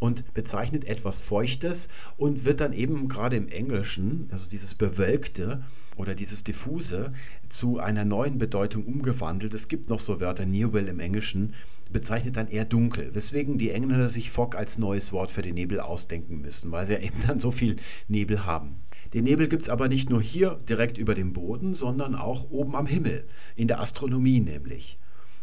[0.03, 5.63] und bezeichnet etwas Feuchtes und wird dann eben gerade im Englischen, also dieses Bewölkte
[5.97, 7.13] oder dieses Diffuse,
[7.49, 9.55] zu einer neuen Bedeutung umgewandelt.
[9.55, 11.55] Es gibt noch so Wörter, Nebel im Englischen,
[11.93, 15.79] bezeichnet dann eher dunkel, weswegen die Engländer sich Fog als neues Wort für den Nebel
[15.79, 17.77] ausdenken müssen, weil sie ja eben dann so viel
[18.09, 18.83] Nebel haben.
[19.15, 22.75] Den Nebel gibt es aber nicht nur hier direkt über dem Boden, sondern auch oben
[22.75, 24.99] am Himmel, in der Astronomie nämlich.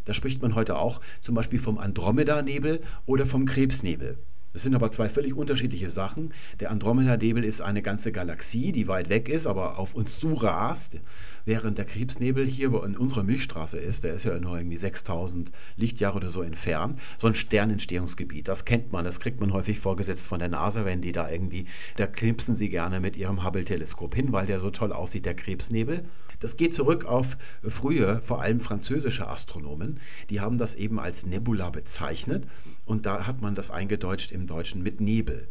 [0.06, 4.18] Da spricht man heute auch zum Beispiel vom Andromeda-Nebel oder vom Krebsnebel.
[4.52, 6.34] Es sind aber zwei völlig unterschiedliche Sachen.
[6.60, 10.98] Der Andromeda-Nebel ist eine ganze Galaxie, die weit weg ist, aber auf uns zu rast,
[11.46, 14.04] während der Krebsnebel hier in unserer Milchstraße ist.
[14.04, 17.00] Der ist ja nur irgendwie 6000 Lichtjahre oder so entfernt.
[17.18, 21.02] So ein Sternentstehungsgebiet, das kennt man, das kriegt man häufig vorgesetzt von der NASA, wenn
[21.02, 21.66] die da irgendwie,
[21.98, 26.04] da knipsen sie gerne mit ihrem Hubble-Teleskop hin, weil der so toll aussieht, der Krebsnebel.
[26.40, 30.00] Das geht zurück auf frühe, vor allem französische Astronomen.
[30.30, 32.48] Die haben das eben als Nebula bezeichnet
[32.86, 35.50] und da hat man das eingedeutscht im Deutschen mit Nebel.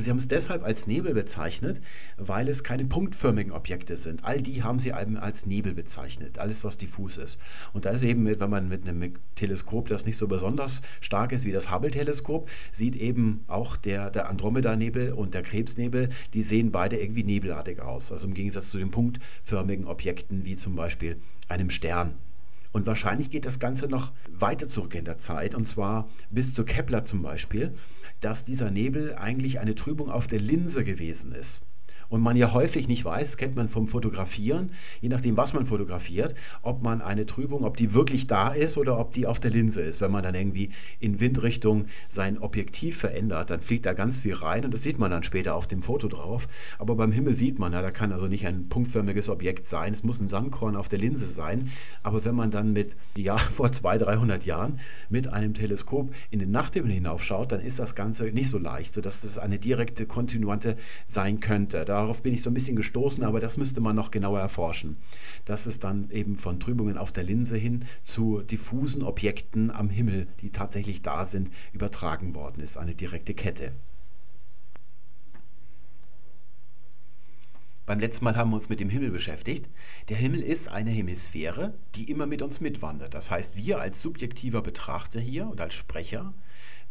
[0.00, 1.80] Sie haben es deshalb als Nebel bezeichnet,
[2.16, 4.24] weil es keine punktförmigen Objekte sind.
[4.24, 7.38] All die haben sie eben als Nebel bezeichnet, alles was diffus ist.
[7.72, 11.44] Und da ist eben, wenn man mit einem Teleskop, das nicht so besonders stark ist
[11.44, 16.96] wie das Hubble-Teleskop, sieht eben auch der, der Andromeda-Nebel und der Krebsnebel, die sehen beide
[16.96, 18.12] irgendwie nebelartig aus.
[18.12, 22.14] Also im Gegensatz zu den punktförmigen Objekten wie zum Beispiel einem Stern.
[22.72, 26.64] Und wahrscheinlich geht das Ganze noch weiter zurück in der Zeit, und zwar bis zu
[26.64, 27.74] Kepler zum Beispiel,
[28.20, 31.62] dass dieser Nebel eigentlich eine Trübung auf der Linse gewesen ist
[32.12, 36.34] und man ja häufig nicht weiß, kennt man vom Fotografieren, je nachdem, was man fotografiert,
[36.60, 39.80] ob man eine Trübung, ob die wirklich da ist oder ob die auf der Linse
[39.80, 40.02] ist.
[40.02, 40.68] Wenn man dann irgendwie
[41.00, 45.10] in Windrichtung sein Objektiv verändert, dann fliegt da ganz viel rein und das sieht man
[45.10, 46.48] dann später auf dem Foto drauf.
[46.78, 50.02] Aber beim Himmel sieht man, ja, da kann also nicht ein punktförmiges Objekt sein, es
[50.02, 51.70] muss ein Sandkorn auf der Linse sein.
[52.02, 56.50] Aber wenn man dann mit, ja, vor 200, 300 Jahren mit einem Teleskop in den
[56.50, 61.40] Nachthimmel hinaufschaut, dann ist das Ganze nicht so leicht, sodass das eine direkte Kontinuante sein
[61.40, 61.86] könnte.
[61.86, 64.96] Da Darauf bin ich so ein bisschen gestoßen, aber das müsste man noch genauer erforschen.
[65.44, 70.26] Dass es dann eben von Trübungen auf der Linse hin zu diffusen Objekten am Himmel,
[70.40, 72.76] die tatsächlich da sind, übertragen worden ist.
[72.76, 73.70] Eine direkte Kette.
[77.86, 79.68] Beim letzten Mal haben wir uns mit dem Himmel beschäftigt.
[80.08, 83.14] Der Himmel ist eine Hemisphäre, die immer mit uns mitwandert.
[83.14, 86.34] Das heißt, wir als subjektiver Betrachter hier und als Sprecher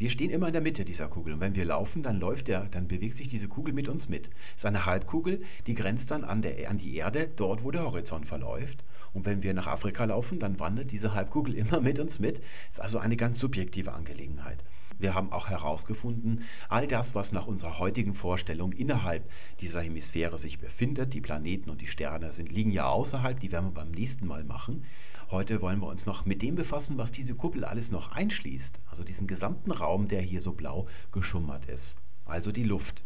[0.01, 2.61] wir stehen immer in der Mitte dieser Kugel und wenn wir laufen, dann läuft der,
[2.61, 4.31] dann bewegt sich diese Kugel mit uns mit.
[4.55, 7.83] Es ist eine Halbkugel, die grenzt dann an, der, an die Erde, dort wo der
[7.83, 8.83] Horizont verläuft.
[9.13, 12.39] Und wenn wir nach Afrika laufen, dann wandert diese Halbkugel immer mit uns mit.
[12.67, 14.63] Es ist also eine ganz subjektive Angelegenheit.
[14.97, 20.57] Wir haben auch herausgefunden, all das, was nach unserer heutigen Vorstellung innerhalb dieser Hemisphäre sich
[20.57, 24.25] befindet, die Planeten und die Sterne sind, liegen ja außerhalb, die werden wir beim nächsten
[24.25, 24.83] Mal machen.
[25.31, 29.05] Heute wollen wir uns noch mit dem befassen, was diese Kuppel alles noch einschließt, also
[29.05, 33.05] diesen gesamten Raum, der hier so blau geschummert ist, also die Luft.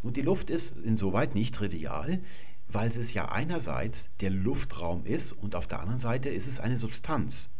[0.00, 2.22] Und die Luft ist insoweit nicht trivial,
[2.66, 6.78] weil es ja einerseits der Luftraum ist und auf der anderen Seite ist es eine
[6.78, 7.50] Substanz,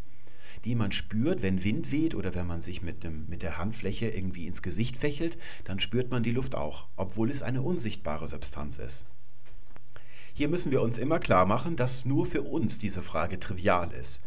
[0.64, 4.08] die man spürt, wenn Wind weht oder wenn man sich mit, dem, mit der Handfläche
[4.08, 8.78] irgendwie ins Gesicht fächelt, dann spürt man die Luft auch, obwohl es eine unsichtbare Substanz
[8.78, 9.04] ist.
[10.38, 14.20] Hier müssen wir uns immer klar machen, dass nur für uns diese Frage trivial ist.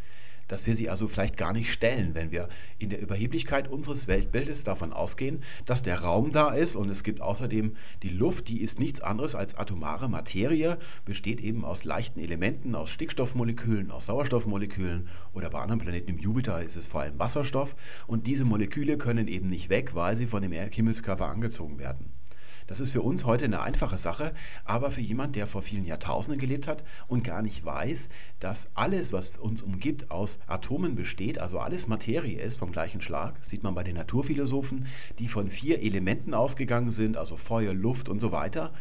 [0.48, 4.63] Dass wir sie also vielleicht gar nicht stellen, wenn wir in der Überheblichkeit unseres Weltbildes
[4.63, 8.79] davon ausgehen, dass der Raum da ist und es gibt außerdem die Luft, die ist
[8.79, 15.52] nichts anderes als atomare Materie, besteht eben aus leichten Elementen, aus Stickstoffmolekülen, aus Sauerstoffmolekülen oder
[15.52, 17.75] bei anderen Planeten im Jupiter ist es vor allem Wasserstoff
[18.08, 22.19] und diese Moleküle können eben nicht weg, weil sie von dem Himmelskörper angezogen werden.
[22.70, 24.32] Das ist für uns heute eine einfache Sache,
[24.63, 28.10] aber für jemand, der vor vielen Jahrtausenden gelebt hat und gar nicht weiß,
[28.40, 33.40] dass alles, was uns umgibt, aus Atomen besteht, also alles Materie ist vom gleichen Schlag,
[33.40, 34.86] das sieht man bei den Naturphilosophen,
[35.17, 38.72] die von vier Elementen ausgegangen sind, also Feuer, Luft und so weiter.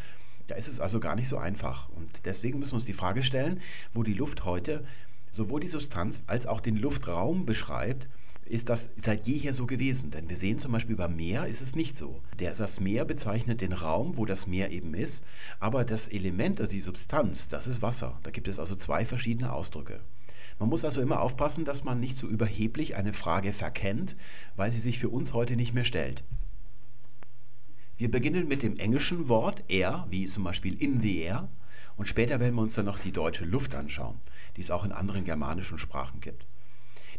[0.45, 1.89] Da ist es also gar nicht so einfach.
[1.89, 3.59] Und deswegen müssen wir uns die Frage stellen,
[3.91, 4.83] wo die Luft heute
[5.31, 8.07] sowohl die Substanz als auch den Luftraum beschreibt,
[8.49, 10.11] ist das seit jeher so gewesen.
[10.11, 12.21] Denn wir sehen zum Beispiel beim Meer ist es nicht so.
[12.37, 15.23] das Meer bezeichnet den Raum, wo das Meer eben ist,
[15.59, 18.19] aber das Element, also die Substanz, das ist Wasser.
[18.23, 20.01] Da gibt es also zwei verschiedene Ausdrücke.
[20.57, 24.17] Man muss also immer aufpassen, dass man nicht so überheblich eine Frage verkennt,
[24.57, 26.23] weil sie sich für uns heute nicht mehr stellt.
[27.97, 31.49] Wir beginnen mit dem englischen Wort air, wie zum Beispiel in the air,
[31.97, 34.19] und später werden wir uns dann noch die deutsche Luft anschauen,
[34.55, 36.45] die es auch in anderen germanischen Sprachen gibt.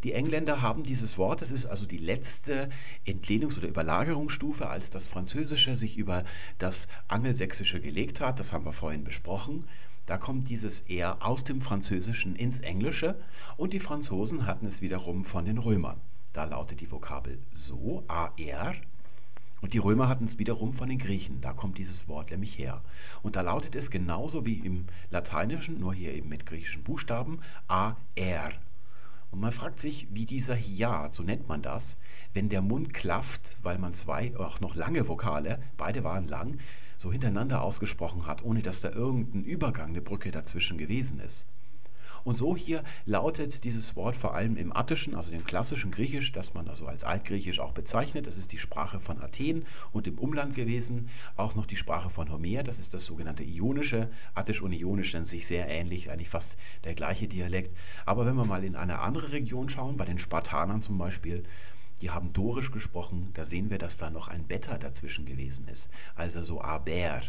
[0.02, 2.70] Die Engländer haben dieses Wort, das ist also die letzte
[3.06, 6.24] Entlehnungs- oder Überlagerungsstufe, als das Französische sich über
[6.58, 8.40] das Angelsächsische gelegt hat.
[8.40, 9.66] Das haben wir vorhin besprochen.
[10.06, 13.20] Da kommt dieses eher aus dem Französischen ins Englische
[13.56, 16.00] und die Franzosen hatten es wiederum von den Römern.
[16.32, 18.74] Da lautet die Vokabel so, AR.
[19.60, 21.40] Und die Römer hatten es wiederum von den Griechen.
[21.42, 22.80] Da kommt dieses Wort nämlich her.
[23.22, 28.52] Und da lautet es genauso wie im Lateinischen, nur hier eben mit griechischen Buchstaben, AR.
[29.30, 31.96] Und man fragt sich, wie dieser Hiat, so nennt man das,
[32.34, 36.58] wenn der Mund klafft, weil man zwei, auch noch lange Vokale, beide waren lang,
[36.98, 41.46] so hintereinander ausgesprochen hat, ohne dass da irgendein Übergang, eine Brücke dazwischen gewesen ist.
[42.24, 46.54] Und so hier lautet dieses Wort vor allem im Attischen, also dem klassischen Griechisch, das
[46.54, 48.26] man also als Altgriechisch auch bezeichnet.
[48.26, 51.08] Das ist die Sprache von Athen und im Umland gewesen.
[51.36, 54.10] Auch noch die Sprache von Homer, das ist das sogenannte Ionische.
[54.34, 57.76] Attisch und Ionisch sind sich sehr ähnlich, eigentlich fast der gleiche Dialekt.
[58.06, 61.42] Aber wenn wir mal in eine andere Region schauen, bei den Spartanern zum Beispiel,
[62.00, 65.88] die haben Dorisch gesprochen, da sehen wir, dass da noch ein Beta dazwischen gewesen ist.
[66.14, 67.20] Also so Aber.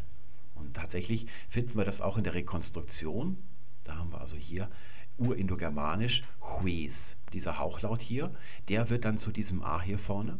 [0.55, 3.37] Und tatsächlich finden wir das auch in der Rekonstruktion
[3.83, 4.69] da haben wir also hier
[5.17, 7.17] urindogermanisch Hues.
[7.33, 8.33] Dieser Hauchlaut hier,
[8.69, 10.39] der wird dann zu diesem A hier vorne.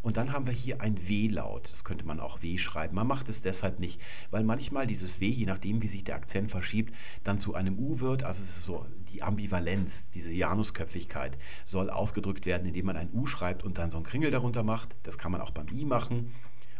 [0.00, 1.70] Und dann haben wir hier ein W-Laut.
[1.72, 2.94] Das könnte man auch W schreiben.
[2.94, 6.50] Man macht es deshalb nicht, weil manchmal dieses W, je nachdem, wie sich der Akzent
[6.50, 8.22] verschiebt, dann zu einem U wird.
[8.22, 13.26] Also es ist so die Ambivalenz, diese Janusköpfigkeit soll ausgedrückt werden, indem man ein U
[13.26, 14.94] schreibt und dann so ein Kringel darunter macht.
[15.02, 16.32] Das kann man auch beim I machen.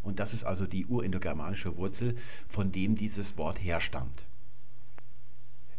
[0.02, 2.14] Und das ist also die urindogermanische Wurzel,
[2.48, 4.28] von dem dieses Wort herstammt.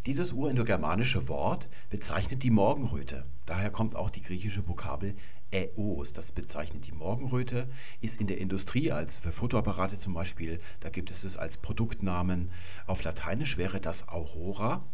[0.05, 3.25] Dieses urindogermanische Wort bezeichnet die Morgenröte.
[3.45, 5.13] Daher kommt auch die griechische Vokabel
[5.51, 6.13] Äos.
[6.13, 7.67] Das bezeichnet die Morgenröte,
[7.99, 12.49] ist in der Industrie als für Fotoapparate zum Beispiel, da gibt es es als Produktnamen.
[12.87, 14.85] Auf Lateinisch wäre das Aurora.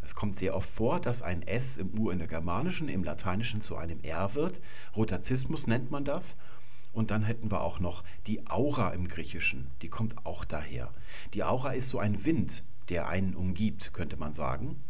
[0.00, 4.34] Es kommt sehr oft vor, dass ein S im Urindogermanischen, im Lateinischen zu einem R
[4.34, 4.60] wird.
[4.96, 6.34] Rotazismus nennt man das.
[6.94, 9.66] Und dann hätten wir auch noch die Aura im Griechischen.
[9.82, 10.90] Die kommt auch daher.
[11.34, 14.82] Die Aura ist so ein Wind, der einen umgibt, könnte man sagen.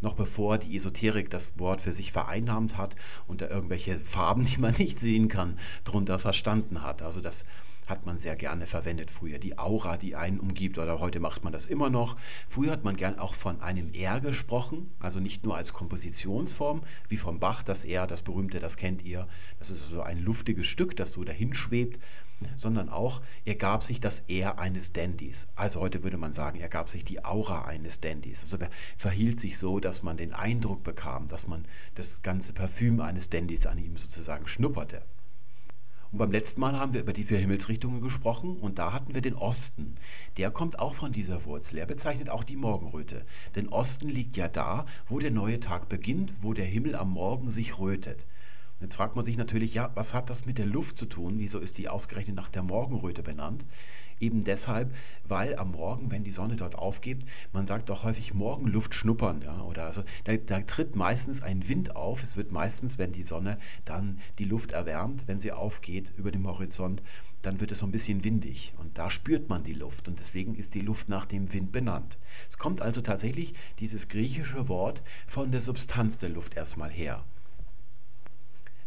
[0.00, 4.58] Noch bevor die Esoterik das Wort für sich vereinnahmt hat und da irgendwelche Farben, die
[4.58, 7.02] man nicht sehen kann, drunter verstanden hat.
[7.02, 7.44] Also das
[7.86, 9.38] hat man sehr gerne verwendet früher.
[9.38, 12.16] Die Aura, die einen umgibt, oder heute macht man das immer noch.
[12.48, 17.16] Früher hat man gern auch von einem R gesprochen, also nicht nur als Kompositionsform, wie
[17.16, 19.28] vom Bach das R, das berühmte, das kennt ihr.
[19.58, 22.00] Das ist so ein luftiges Stück, das so dahin schwebt,
[22.56, 25.46] sondern auch, er gab sich das Er eines Dandys.
[25.54, 28.42] Also heute würde man sagen, er gab sich die Aura eines Dandys.
[28.42, 33.00] Also er verhielt sich so, dass man den Eindruck bekam, dass man das ganze Parfüm
[33.00, 35.02] eines Dandys an ihm sozusagen schnupperte.
[36.12, 39.20] Und beim letzten Mal haben wir über die vier Himmelsrichtungen gesprochen und da hatten wir
[39.20, 39.96] den Osten.
[40.36, 41.78] Der kommt auch von dieser Wurzel.
[41.78, 43.24] Er bezeichnet auch die Morgenröte.
[43.54, 47.50] Denn Osten liegt ja da, wo der neue Tag beginnt, wo der Himmel am Morgen
[47.50, 48.24] sich rötet.
[48.78, 51.38] Jetzt fragt man sich natürlich, ja, was hat das mit der Luft zu tun?
[51.38, 53.64] Wieso ist die ausgerechnet nach der Morgenröte benannt?
[54.20, 58.94] Eben deshalb, weil am Morgen, wenn die Sonne dort aufgeht, man sagt doch häufig Morgenluft
[58.94, 59.40] schnuppern.
[59.42, 62.22] Ja, oder also, da, da tritt meistens ein Wind auf.
[62.22, 66.46] Es wird meistens, wenn die Sonne dann die Luft erwärmt, wenn sie aufgeht über dem
[66.46, 67.02] Horizont,
[67.40, 68.74] dann wird es so ein bisschen windig.
[68.78, 70.06] Und da spürt man die Luft.
[70.06, 72.18] Und deswegen ist die Luft nach dem Wind benannt.
[72.48, 77.24] Es kommt also tatsächlich dieses griechische Wort von der Substanz der Luft erstmal her.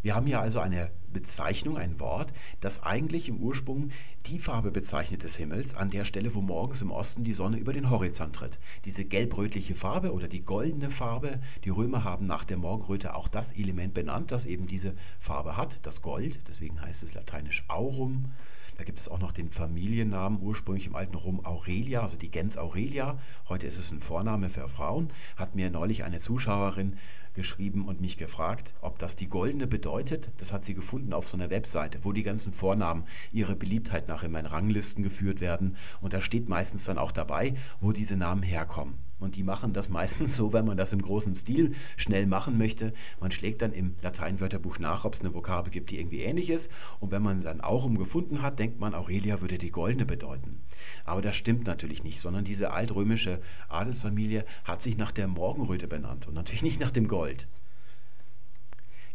[0.02, 2.32] Wir haben hier also eine Bezeichnung, ein Wort,
[2.62, 3.90] das eigentlich im Ursprung
[4.28, 7.74] die Farbe bezeichnet des Himmels, an der Stelle, wo morgens im Osten die Sonne über
[7.74, 8.60] den Horizont tritt.
[8.86, 13.52] Diese gelb-rötliche Farbe oder die goldene Farbe, die Römer haben nach der Morgenröte auch das
[13.52, 18.32] Element benannt, das eben diese Farbe hat, das Gold, deswegen heißt es lateinisch aurum.
[18.80, 22.56] Da gibt es auch noch den Familiennamen, ursprünglich im alten Rom Aurelia, also die Gens
[22.56, 23.20] Aurelia.
[23.50, 25.12] Heute ist es ein Vorname für Frauen.
[25.36, 26.96] Hat mir neulich eine Zuschauerin
[27.34, 30.32] geschrieben und mich gefragt, ob das die goldene bedeutet.
[30.38, 33.04] Das hat sie gefunden auf so einer Webseite, wo die ganzen Vornamen
[33.34, 35.76] ihre Beliebtheit nach in Ranglisten geführt werden.
[36.00, 39.09] Und da steht meistens dann auch dabei, wo diese Namen herkommen.
[39.20, 42.94] Und die machen das meistens so, wenn man das im großen Stil schnell machen möchte.
[43.20, 46.72] Man schlägt dann im Lateinwörterbuch nach, ob es eine Vokabel gibt, die irgendwie ähnlich ist.
[47.00, 50.62] Und wenn man dann auch umgefunden hat, denkt man, Aurelia würde die goldene bedeuten.
[51.06, 56.28] Aber das stimmt natürlich nicht, sondern diese altrömische Adelsfamilie hat sich nach der Morgenröte benannt
[56.28, 57.48] und natürlich nicht nach dem Gold.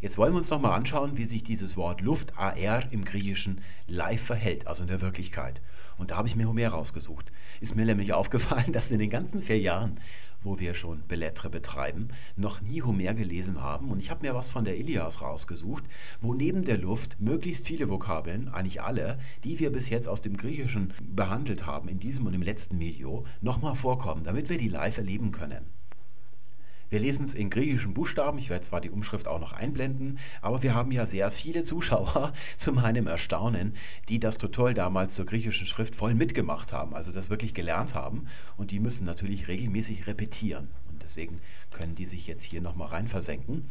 [0.01, 4.21] Jetzt wollen wir uns nochmal anschauen, wie sich dieses Wort Luft, AR, im Griechischen live
[4.21, 5.61] verhält, also in der Wirklichkeit.
[5.97, 7.31] Und da habe ich mir Homer rausgesucht.
[7.61, 9.99] Ist mir nämlich aufgefallen, dass in den ganzen vier Jahren,
[10.43, 13.89] wo wir schon Bellettre betreiben, noch nie Homer gelesen haben.
[13.89, 15.83] Und ich habe mir was von der Ilias rausgesucht,
[16.21, 20.37] wo neben der Luft möglichst viele Vokabeln, eigentlich alle, die wir bis jetzt aus dem
[20.37, 24.97] Griechischen behandelt haben, in diesem und im letzten Video, nochmal vorkommen, damit wir die live
[24.97, 25.74] erleben können.
[26.95, 28.37] Wir lesen es in griechischen Buchstaben.
[28.37, 32.31] Ich werde zwar die Umschrift auch noch einblenden, aber wir haben ja sehr viele Zuschauer,
[32.55, 33.73] zu meinem Erstaunen,
[34.07, 38.27] die das Tutorial damals zur griechischen Schrift voll mitgemacht haben, also das wirklich gelernt haben.
[38.55, 40.69] Und die müssen natürlich regelmäßig repetieren.
[40.89, 43.69] Und deswegen können die sich jetzt hier nochmal rein versenken.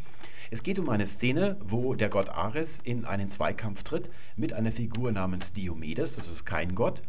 [0.50, 4.70] Es geht um eine Szene, wo der Gott Ares in einen Zweikampf tritt mit einer
[4.70, 6.12] Figur namens Diomedes.
[6.12, 7.00] Das ist kein Gott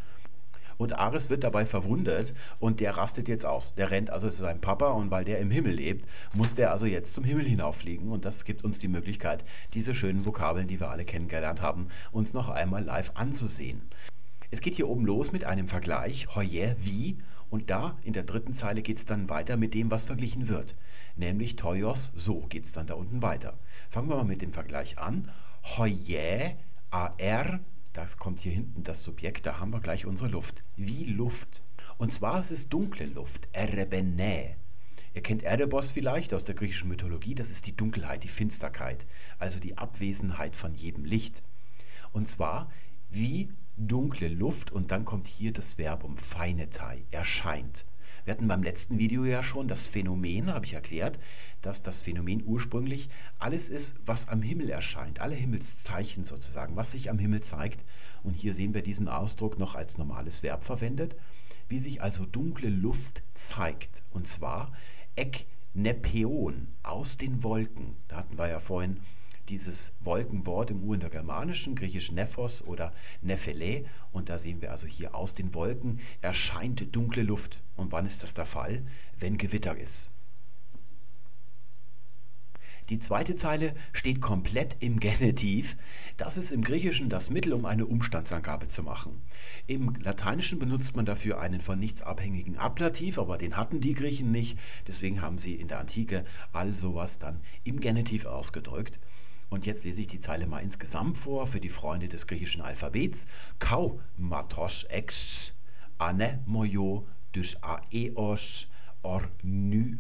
[0.78, 3.76] und Ares wird dabei verwundert und der rastet jetzt aus.
[3.76, 6.86] Der rennt also zu seinem Papa und weil der im Himmel lebt, muss der also
[6.86, 8.12] jetzt zum Himmel hinauffliegen.
[8.12, 12.34] Und das gibt uns die Möglichkeit, diese schönen Vokabeln, die wir alle kennengelernt haben, uns
[12.34, 13.82] noch einmal live anzusehen.
[14.52, 17.18] Es geht hier oben los mit einem Vergleich, Hoyer, wie,
[17.50, 20.76] und da in der dritten Zeile geht es dann weiter mit dem, was verglichen wird,
[21.16, 23.58] nämlich Toyos, so geht es dann da unten weiter.
[23.90, 25.32] Fangen wir mal mit dem Vergleich an.
[25.78, 26.56] Hoyer,
[26.92, 27.60] AR,
[27.96, 30.64] das kommt hier hinten das Subjekt, da haben wir gleich unsere Luft.
[30.76, 31.64] Wie Luft.
[31.98, 34.58] Und zwar ist es dunkle Luft, Erebene.
[35.14, 39.06] Ihr kennt Erebos vielleicht aus der griechischen Mythologie, das ist die Dunkelheit, die Finsterkeit,
[39.39, 41.41] also die Abwesenheit von jedem Licht.
[42.12, 42.70] Und zwar
[43.10, 47.86] wie dunkle Luft und dann kommt hier das Verbum Feinetai, erscheint.
[48.26, 51.20] Wir hatten beim letzten Video ja schon das Phänomen, habe ich erklärt,
[51.62, 57.12] dass das Phänomen ursprünglich alles ist, was am Himmel erscheint, alle Himmelszeichen sozusagen, was sich
[57.12, 57.86] am Himmel zeigt.
[58.24, 61.16] Und hier sehen wir diesen Ausdruck noch als normales Verb verwendet,
[61.70, 64.02] wie sich also dunkle Luft zeigt.
[64.10, 64.72] Und zwar
[65.16, 65.46] ek
[65.76, 67.96] nepeon aus den Wolken.
[68.08, 69.02] Da hatten wir ja vorhin
[69.50, 73.86] dieses Wolkenwort im Urindogermanischen, griechisch Nephos oder Nephele.
[74.12, 77.64] Und da sehen wir also hier aus den Wolken erscheint dunkle Luft.
[77.76, 78.84] Und wann ist das der Fall?
[79.20, 80.10] Wenn Gewitter ist.
[82.89, 85.76] Die zweite Zeile steht komplett im Genitiv.
[86.18, 89.24] Das ist im Griechischen das Mittel, um eine Umstandsangabe zu machen.
[89.66, 94.32] Im Lateinischen benutzt man dafür einen von nichts abhängigen Ablativ, aber den hatten die Griechen
[94.32, 94.60] nicht.
[94.88, 99.00] Deswegen haben sie in der Antike all sowas dann im Genitiv ausgedrückt.
[99.56, 103.26] Und jetzt lese ich die Zeile mal insgesamt vor für die Freunde des griechischen Alphabets.
[103.58, 105.53] Kau matos ex
[105.97, 108.68] ane moyo dus aeos
[109.01, 109.93] ornymenoio.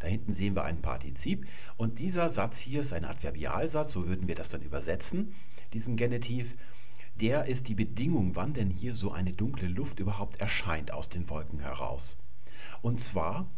[0.00, 1.46] Da hinten sehen wir ein Partizip
[1.78, 5.32] und dieser Satz hier ist ein Adverbialsatz, so würden wir das dann übersetzen,
[5.72, 6.58] diesen Genitiv.
[7.14, 11.30] Der ist die Bedingung, wann denn hier so eine dunkle Luft überhaupt erscheint aus den
[11.30, 12.18] Wolken heraus.
[12.82, 13.50] Und zwar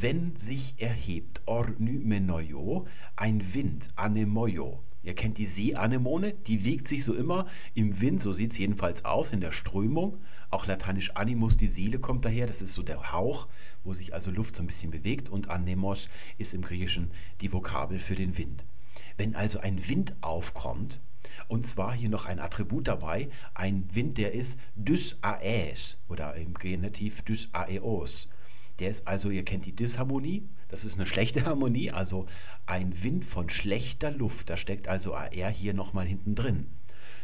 [0.00, 2.86] wenn sich erhebt, ornymenoio,
[3.16, 4.82] ein Wind, anemoio.
[5.04, 9.04] Ihr kennt die Seeanemone, die wiegt sich so immer im Wind, so sieht es jedenfalls
[9.04, 10.18] aus in der Strömung.
[10.50, 13.48] Auch lateinisch animus, die Seele kommt daher, das ist so der Hauch,
[13.82, 15.28] wo sich also Luft so ein bisschen bewegt.
[15.28, 18.64] Und anemos ist im Griechischen die Vokabel für den Wind.
[19.16, 21.00] Wenn also ein Wind aufkommt,
[21.48, 26.54] und zwar hier noch ein Attribut dabei, ein Wind, der ist dys aes oder im
[26.54, 28.28] Genitiv dys aeos.
[28.82, 32.26] Der ist also, ihr kennt die Disharmonie, das ist eine schlechte Harmonie, also
[32.66, 34.50] ein Wind von schlechter Luft.
[34.50, 36.66] Da steckt also AR hier nochmal hinten drin.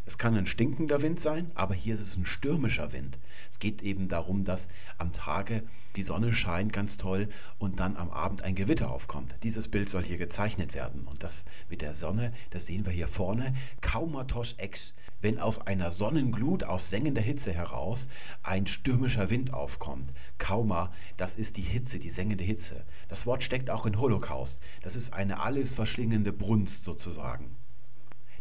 [0.09, 3.19] Es kann ein stinkender Wind sein, aber hier ist es ein stürmischer Wind.
[3.51, 5.65] Es geht eben darum, dass am Tage
[5.97, 7.29] die Sonne scheint ganz toll
[7.59, 9.37] und dann am Abend ein Gewitter aufkommt.
[9.43, 11.07] Dieses Bild soll hier gezeichnet werden.
[11.07, 13.55] Und das mit der Sonne, das sehen wir hier vorne.
[13.83, 18.09] Kaumatos ex, wenn aus einer Sonnenglut, aus sengender Hitze heraus
[18.43, 20.15] ein stürmischer Wind aufkommt.
[20.39, 22.87] Kauma, das ist die Hitze, die sengende Hitze.
[23.09, 24.59] Das Wort steckt auch in Holocaust.
[24.81, 27.59] Das ist eine alles verschlingende Brunst sozusagen.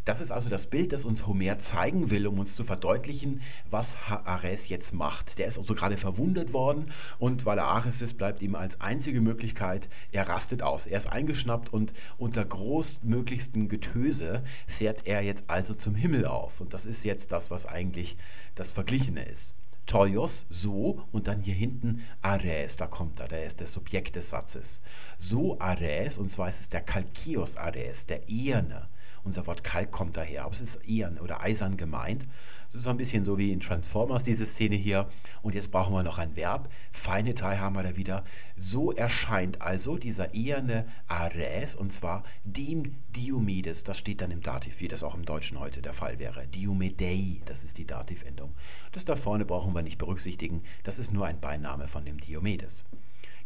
[0.08, 3.94] Das ist also das Bild, das uns Homer zeigen will, um uns zu verdeutlichen, was
[4.08, 5.38] Ares jetzt macht.
[5.38, 9.20] Der ist also gerade verwundet worden und weil er Ares ist, bleibt ihm als einzige
[9.20, 10.86] Möglichkeit, er rastet aus.
[10.86, 16.62] Er ist eingeschnappt und unter großmöglichstem Getöse fährt er jetzt also zum Himmel auf.
[16.62, 18.16] Und das ist jetzt das, was eigentlich
[18.54, 19.56] das Verglichene ist.
[19.84, 24.30] Toios, so, und dann hier hinten Ares, da kommt er, der ist das Subjekt des
[24.30, 24.80] Satzes.
[25.18, 28.88] So Ares, und zwar ist es der Kalkios Ares, der Eherne.
[29.24, 32.24] Unser Wort Kalk kommt daher, aber es ist eher oder eisern gemeint.
[32.68, 35.08] Das ist so ein bisschen so wie in Transformers, diese Szene hier.
[35.40, 36.68] Und jetzt brauchen wir noch ein Verb.
[36.92, 38.24] Feine Teil haben wir da wieder.
[38.56, 43.84] So erscheint also dieser eherne Ares, und zwar dem Diomedes.
[43.84, 46.46] Das steht dann im Dativ, wie das auch im Deutschen heute der Fall wäre.
[46.46, 48.54] Diomedei, das ist die Dativendung.
[48.92, 50.62] Das da vorne brauchen wir nicht berücksichtigen.
[50.82, 52.84] Das ist nur ein Beiname von dem Diomedes.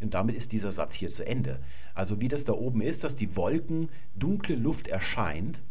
[0.03, 1.61] Und damit ist dieser Satz hier zu Ende.
[1.95, 5.63] Also wie das da oben ist, dass die Wolken, dunkle Luft erscheint,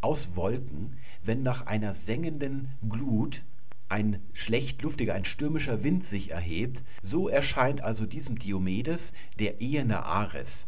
[0.00, 3.42] aus Wolken, wenn nach einer sengenden Glut
[3.88, 10.04] ein schlecht luftiger, ein stürmischer Wind sich erhebt, so erscheint also diesem Diomedes der eherne
[10.04, 10.66] Ares.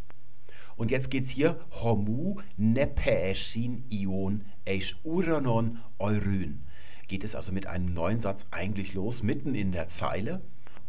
[0.77, 6.63] Und jetzt geht es hier homu nepeesin ion eis uranon euryn.
[7.07, 10.41] Geht es also mit einem neuen Satz eigentlich los, mitten in der Zeile.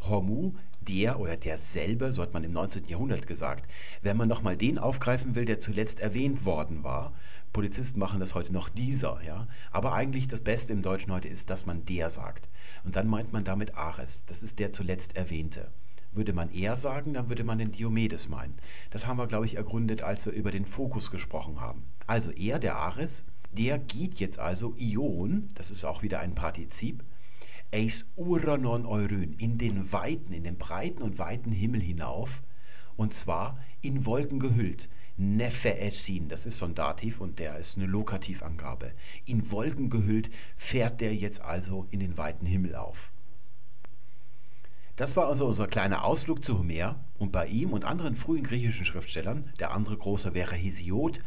[0.01, 2.87] Homu der oder derselbe, so hat man im 19.
[2.87, 3.67] Jahrhundert gesagt.
[4.01, 7.13] Wenn man nochmal den aufgreifen will, der zuletzt erwähnt worden war,
[7.53, 9.47] Polizisten machen das heute noch dieser, ja.
[9.71, 12.47] Aber eigentlich das Beste im Deutschen heute ist, dass man der sagt.
[12.83, 14.23] Und dann meint man damit Ares.
[14.25, 15.69] Das ist der zuletzt erwähnte.
[16.13, 18.57] Würde man er sagen, dann würde man den Diomedes meinen.
[18.89, 21.83] Das haben wir, glaube ich, ergründet, als wir über den Fokus gesprochen haben.
[22.07, 27.03] Also er, der Ares, der geht jetzt also Ion, das ist auch wieder ein Partizip,
[27.71, 32.41] eis uranon euryn, in den weiten, in den breiten und weiten Himmel hinauf,
[32.97, 34.89] und zwar in Wolken gehüllt.
[35.17, 38.93] Nefeesin, das ist so ein Dativ und der ist eine Lokativangabe.
[39.25, 43.11] In Wolken gehüllt fährt der jetzt also in den weiten Himmel auf.
[44.95, 48.85] Das war also unser kleiner Ausflug zu Homer und bei ihm und anderen frühen griechischen
[48.85, 51.19] Schriftstellern, der andere große wäre Hesiod,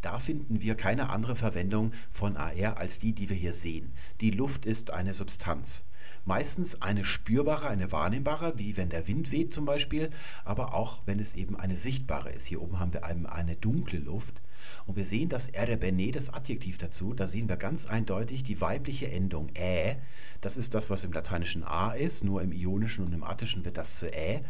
[0.00, 3.92] da finden wir keine andere Verwendung von AR als die, die wir hier sehen.
[4.20, 5.84] Die Luft ist eine Substanz.
[6.24, 10.10] Meistens eine spürbare, eine wahrnehmbare, wie wenn der Wind weht zum Beispiel,
[10.44, 12.46] aber auch wenn es eben eine sichtbare ist.
[12.46, 14.40] Hier oben haben wir eine dunkle Luft.
[14.86, 19.10] Und wir sehen das erebene, das Adjektiv dazu, da sehen wir ganz eindeutig die weibliche
[19.10, 19.96] Endung ä.
[20.40, 23.78] Das ist das, was im Lateinischen a ist, nur im Ionischen und im Attischen wird
[23.78, 24.42] das zu ä,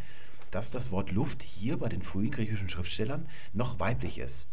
[0.50, 4.48] dass das Wort Luft hier bei den frühen griechischen Schriftstellern noch weiblich ist.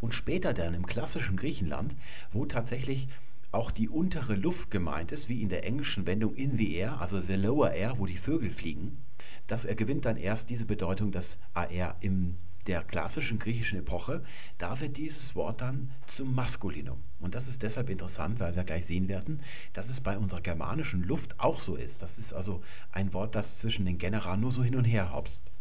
[0.00, 1.94] Und später dann im klassischen Griechenland,
[2.32, 3.08] wo tatsächlich
[3.52, 7.20] auch die untere Luft gemeint ist, wie in der englischen Wendung in the air, also
[7.20, 8.98] the lower air, wo die Vögel fliegen,
[9.46, 12.36] das er gewinnt dann erst diese Bedeutung, das AR in
[12.66, 14.22] der klassischen griechischen Epoche,
[14.58, 17.02] da wird dieses Wort dann zum Maskulinum.
[17.20, 19.40] Und das ist deshalb interessant, weil wir gleich sehen werden,
[19.72, 22.02] dass es bei unserer germanischen Luft auch so ist.
[22.02, 25.52] Das ist also ein Wort, das zwischen den Genera nur so hin und her hopst.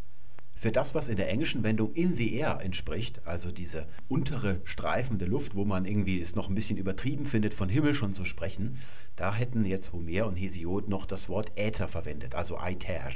[0.57, 5.25] Für das, was in der englischen Wendung in the air entspricht, also diese untere streifende
[5.25, 8.79] Luft, wo man irgendwie es noch ein bisschen übertrieben findet, von Himmel schon zu sprechen,
[9.17, 13.11] da hätten jetzt Homer und Hesiod noch das Wort Äther verwendet, also Aether.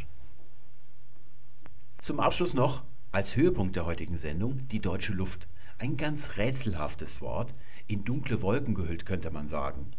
[1.98, 5.48] Zum Abschluss noch, als Höhepunkt der heutigen Sendung, die deutsche Luft.
[5.80, 7.54] Ein ganz rätselhaftes Wort,
[7.88, 9.92] in dunkle Wolken gehüllt, könnte man sagen.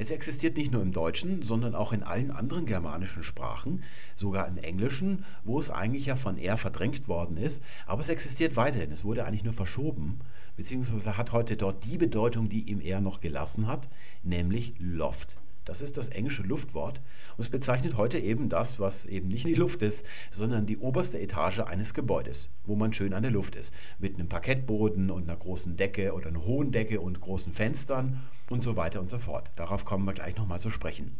[0.00, 3.82] Es existiert nicht nur im Deutschen, sondern auch in allen anderen germanischen Sprachen,
[4.14, 8.54] sogar im Englischen, wo es eigentlich ja von er verdrängt worden ist, aber es existiert
[8.54, 8.92] weiterhin.
[8.92, 10.20] Es wurde eigentlich nur verschoben,
[10.56, 13.88] beziehungsweise hat heute dort die Bedeutung, die ihm er noch gelassen hat,
[14.22, 15.36] nämlich Loft.
[15.68, 17.02] Das ist das englische Luftwort
[17.36, 21.20] und es bezeichnet heute eben das, was eben nicht die Luft ist, sondern die oberste
[21.20, 23.74] Etage eines Gebäudes, wo man schön an der Luft ist.
[23.98, 28.62] Mit einem Parkettboden und einer großen Decke oder einer hohen Decke und großen Fenstern und
[28.64, 29.50] so weiter und so fort.
[29.56, 31.18] Darauf kommen wir gleich nochmal zu sprechen.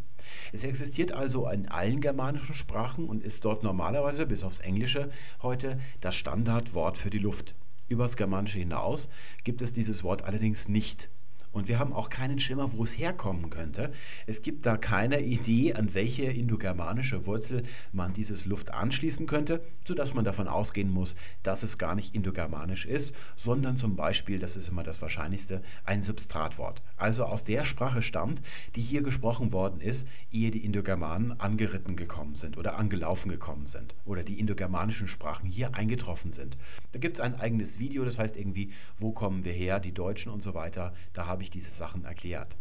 [0.50, 5.10] Es existiert also in allen germanischen Sprachen und ist dort normalerweise, bis aufs Englische
[5.42, 7.54] heute, das Standardwort für die Luft.
[7.86, 9.10] Übers Germanische hinaus
[9.44, 11.10] gibt es dieses Wort allerdings nicht.
[11.52, 13.92] Und wir haben auch keinen Schimmer, wo es herkommen könnte.
[14.26, 20.14] Es gibt da keine Idee, an welche indogermanische Wurzel man dieses Luft anschließen könnte, sodass
[20.14, 24.68] man davon ausgehen muss, dass es gar nicht indogermanisch ist, sondern zum Beispiel, das ist
[24.68, 26.82] immer das Wahrscheinlichste, ein Substratwort.
[26.96, 28.42] Also aus der Sprache stammt,
[28.76, 33.94] die hier gesprochen worden ist, ehe die Indogermanen angeritten gekommen sind oder angelaufen gekommen sind
[34.04, 36.58] oder die indogermanischen Sprachen hier eingetroffen sind.
[36.92, 40.32] Da gibt es ein eigenes Video, das heißt irgendwie, wo kommen wir her, die Deutschen
[40.32, 40.92] und so weiter.
[41.12, 42.56] Da habe habe ich diese Sachen erklärt.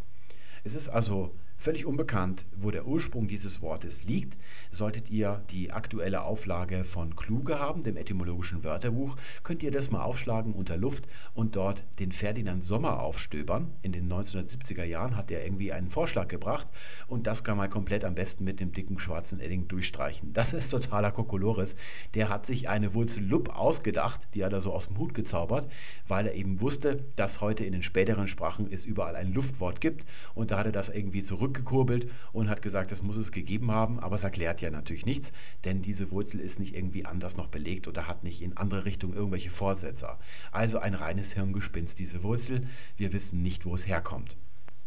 [0.62, 4.38] Es ist also Völlig unbekannt, wo der Ursprung dieses Wortes liegt,
[4.70, 10.02] solltet ihr die aktuelle Auflage von Kluge haben, dem etymologischen Wörterbuch, könnt ihr das mal
[10.02, 13.72] aufschlagen unter Luft und dort den Ferdinand Sommer aufstöbern.
[13.82, 16.68] In den 1970er Jahren hat er irgendwie einen Vorschlag gebracht
[17.08, 20.32] und das kann man komplett am besten mit dem dicken schwarzen Edding durchstreichen.
[20.32, 21.74] Das ist totaler Kokolores.
[22.14, 25.68] Der hat sich eine Wurzel Lupp ausgedacht, die hat er so aus dem Hut gezaubert,
[26.06, 30.06] weil er eben wusste, dass heute in den späteren Sprachen es überall ein Luftwort gibt
[30.36, 33.70] und da hat er das irgendwie zurück zurückgekurbelt und hat gesagt, das muss es gegeben
[33.70, 35.32] haben, aber es erklärt ja natürlich nichts,
[35.64, 39.14] denn diese Wurzel ist nicht irgendwie anders noch belegt oder hat nicht in andere Richtungen
[39.14, 40.18] irgendwelche Fortsetzer.
[40.52, 42.66] Also ein reines Hirngespinst, diese Wurzel.
[42.96, 44.36] Wir wissen nicht, wo es herkommt.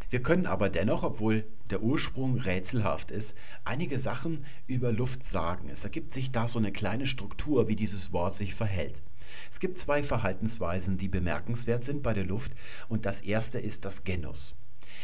[0.09, 3.33] Wir können aber dennoch, obwohl der Ursprung rätselhaft ist,
[3.63, 5.69] einige Sachen über Luft sagen.
[5.69, 9.01] Es ergibt sich da so eine kleine Struktur, wie dieses Wort sich verhält.
[9.49, 12.51] Es gibt zwei Verhaltensweisen, die bemerkenswert sind bei der Luft
[12.89, 14.53] und das erste ist das Genus.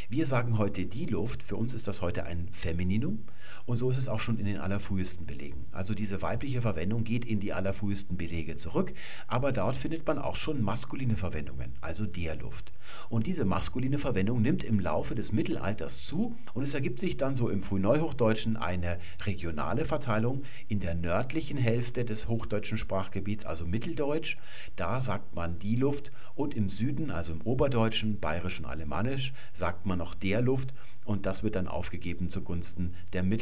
[0.09, 3.25] Wir sagen heute die Luft, für uns ist das heute ein Femininum
[3.65, 5.65] und so ist es auch schon in den allerfrühesten Belegen.
[5.71, 8.93] Also diese weibliche Verwendung geht in die allerfrühesten Belege zurück,
[9.27, 12.71] aber dort findet man auch schon maskuline Verwendungen, also der Luft.
[13.09, 17.35] Und diese maskuline Verwendung nimmt im Laufe des Mittelalters zu und es ergibt sich dann
[17.35, 24.37] so im Frühneuhochdeutschen eine regionale Verteilung in der nördlichen Hälfte des hochdeutschen Sprachgebiets, also Mitteldeutsch.
[24.75, 29.85] Da sagt man die Luft und im Süden, also im Oberdeutschen, Bayerisch und Alemannisch, sagt
[29.85, 30.73] man noch der Luft
[31.05, 33.36] und das wird dann aufgegeben zugunsten der mitteldeutschen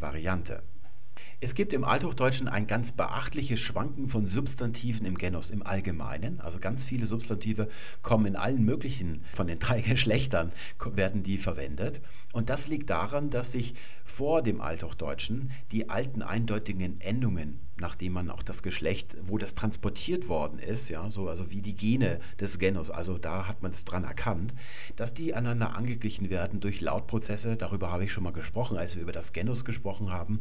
[0.00, 0.62] Variante.
[1.42, 6.38] Es gibt im Althochdeutschen ein ganz beachtliches Schwanken von Substantiven im Genus im Allgemeinen.
[6.40, 7.68] Also ganz viele Substantive
[8.02, 10.52] kommen in allen möglichen, von den drei Geschlechtern
[10.84, 12.02] werden die verwendet.
[12.32, 13.74] Und das liegt daran, dass sich
[14.04, 20.28] vor dem Althochdeutschen die alten eindeutigen Endungen, nachdem man auch das Geschlecht, wo das transportiert
[20.28, 23.84] worden ist, ja, so also wie die Gene des Genus, also da hat man es
[23.84, 24.54] dran erkannt,
[24.96, 27.56] dass die aneinander angeglichen werden durch Lautprozesse.
[27.56, 30.40] Darüber habe ich schon mal gesprochen, als wir über das Genus gesprochen haben.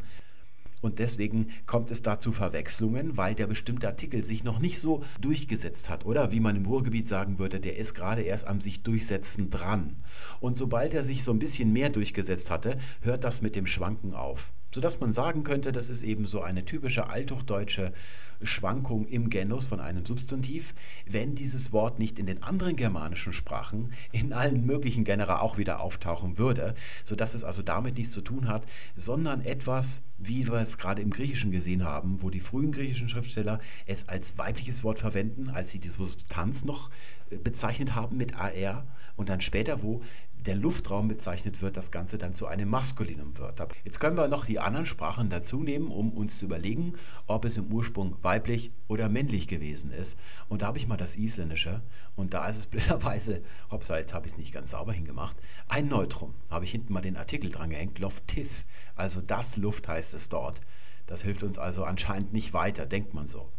[0.81, 5.03] Und deswegen kommt es da zu Verwechslungen, weil der bestimmte Artikel sich noch nicht so
[5.19, 6.05] durchgesetzt hat.
[6.05, 9.97] Oder wie man im Ruhrgebiet sagen würde, der ist gerade erst am sich durchsetzen dran.
[10.39, 14.13] Und sobald er sich so ein bisschen mehr durchgesetzt hatte, hört das mit dem Schwanken
[14.13, 17.93] auf sodass man sagen könnte, das ist eben so eine typische althochdeutsche
[18.41, 20.73] Schwankung im Genus von einem Substantiv,
[21.05, 25.81] wenn dieses Wort nicht in den anderen germanischen Sprachen in allen möglichen Genera auch wieder
[25.81, 28.65] auftauchen würde, sodass es also damit nichts zu tun hat,
[28.95, 33.59] sondern etwas, wie wir es gerade im Griechischen gesehen haben, wo die frühen griechischen Schriftsteller
[33.85, 36.89] es als weibliches Wort verwenden, als sie die Substanz noch
[37.29, 40.01] äh, bezeichnet haben mit AR und dann später, wo
[40.45, 43.61] der Luftraum bezeichnet wird, das Ganze dann zu einem Maskulinum wird.
[43.83, 46.93] Jetzt können wir noch die anderen Sprachen dazu nehmen, um uns zu überlegen,
[47.27, 50.17] ob es im Ursprung weiblich oder männlich gewesen ist.
[50.47, 51.81] Und da habe ich mal das Isländische
[52.15, 55.37] und da ist es blöderweise, hoppsa, jetzt habe ich es nicht ganz sauber hingemacht,
[55.67, 56.33] ein Neutrum.
[56.49, 58.65] Habe ich hinten mal den Artikel dran gehängt, Loftif,
[58.95, 60.61] also das Luft heißt es dort.
[61.05, 63.49] Das hilft uns also anscheinend nicht weiter, denkt man so.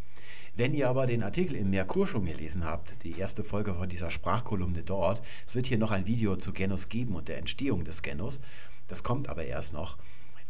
[0.61, 4.11] Wenn ihr aber den Artikel in Merkur schon gelesen habt, die erste Folge von dieser
[4.11, 8.03] Sprachkolumne dort, es wird hier noch ein Video zu Genus geben und der Entstehung des
[8.03, 8.41] Genus,
[8.87, 9.97] das kommt aber erst noch,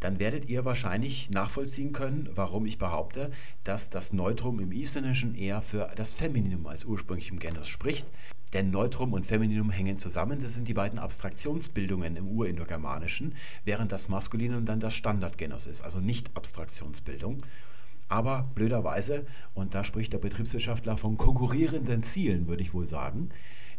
[0.02, 3.32] dann werdet ihr wahrscheinlich nachvollziehen können, warum ich behaupte,
[3.64, 8.06] dass das Neutrum im Isländischen eher für das Femininum als ursprünglich im Genus spricht.
[8.52, 13.34] Denn Neutrum und Femininum hängen zusammen, das sind die beiden Abstraktionsbildungen im Urindogermanischen,
[13.64, 17.44] während das Maskulinum dann das Standardgenus ist, also nicht Abstraktionsbildung.
[18.12, 23.30] Aber blöderweise, und da spricht der Betriebswirtschaftler von konkurrierenden Zielen, würde ich wohl sagen,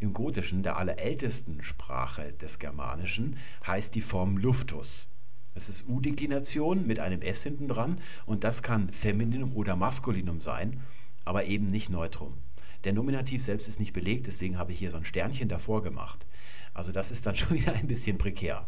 [0.00, 5.06] im Gotischen, der allerältesten Sprache des Germanischen, heißt die Form Luftus.
[5.54, 10.80] Es ist U-Deklination mit einem S hinten dran und das kann Femininum oder Maskulinum sein,
[11.26, 12.32] aber eben nicht Neutrum.
[12.84, 16.24] Der Nominativ selbst ist nicht belegt, deswegen habe ich hier so ein Sternchen davor gemacht.
[16.72, 18.66] Also das ist dann schon wieder ein bisschen prekär.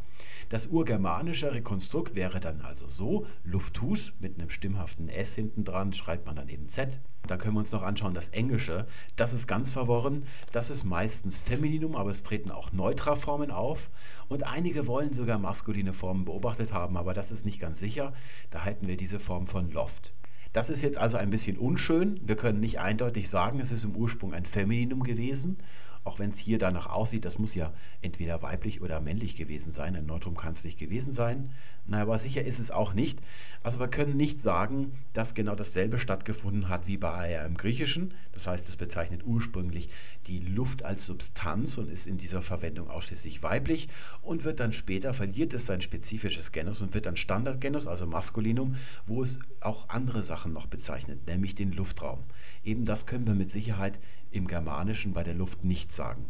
[0.49, 6.27] Das urgermanische Rekonstrukt wäre dann also so, Luftus mit einem stimmhaften S hinten dran, schreibt
[6.27, 7.01] man dann eben Z.
[7.27, 8.87] Da können wir uns noch anschauen, das Englische,
[9.17, 13.91] das ist ganz verworren, das ist meistens Femininum, aber es treten auch Neutraformen auf
[14.29, 18.13] und einige wollen sogar maskuline Formen beobachtet haben, aber das ist nicht ganz sicher,
[18.51, 20.13] da halten wir diese Form von Loft.
[20.53, 22.21] Das ist jetzt also ein bisschen unschön.
[22.23, 25.59] Wir können nicht eindeutig sagen, es ist im Ursprung ein Femininum gewesen
[26.05, 29.97] auch wenn es hier danach aussieht, das muss ja entweder weiblich oder männlich gewesen sein.
[29.97, 31.51] Ein Neutrum kann es nicht gewesen sein.
[31.87, 33.21] Na, aber sicher ist es auch nicht.
[33.63, 38.15] Also wir können nicht sagen, dass genau dasselbe stattgefunden hat wie bei AR im Griechischen.
[38.33, 39.91] Das heißt, es bezeichnet ursprünglich
[40.27, 43.89] die Luft als Substanz und ist in dieser Verwendung ausschließlich weiblich
[44.23, 48.77] und wird dann später, verliert es sein spezifisches Genus und wird dann Standardgenus, also Maskulinum,
[49.07, 52.21] wo es auch andere Sachen noch bezeichnet, nämlich den Luftraum.
[52.65, 53.99] Eben das können wir mit Sicherheit
[54.31, 56.25] im Germanischen bei der Luft nicht sagen.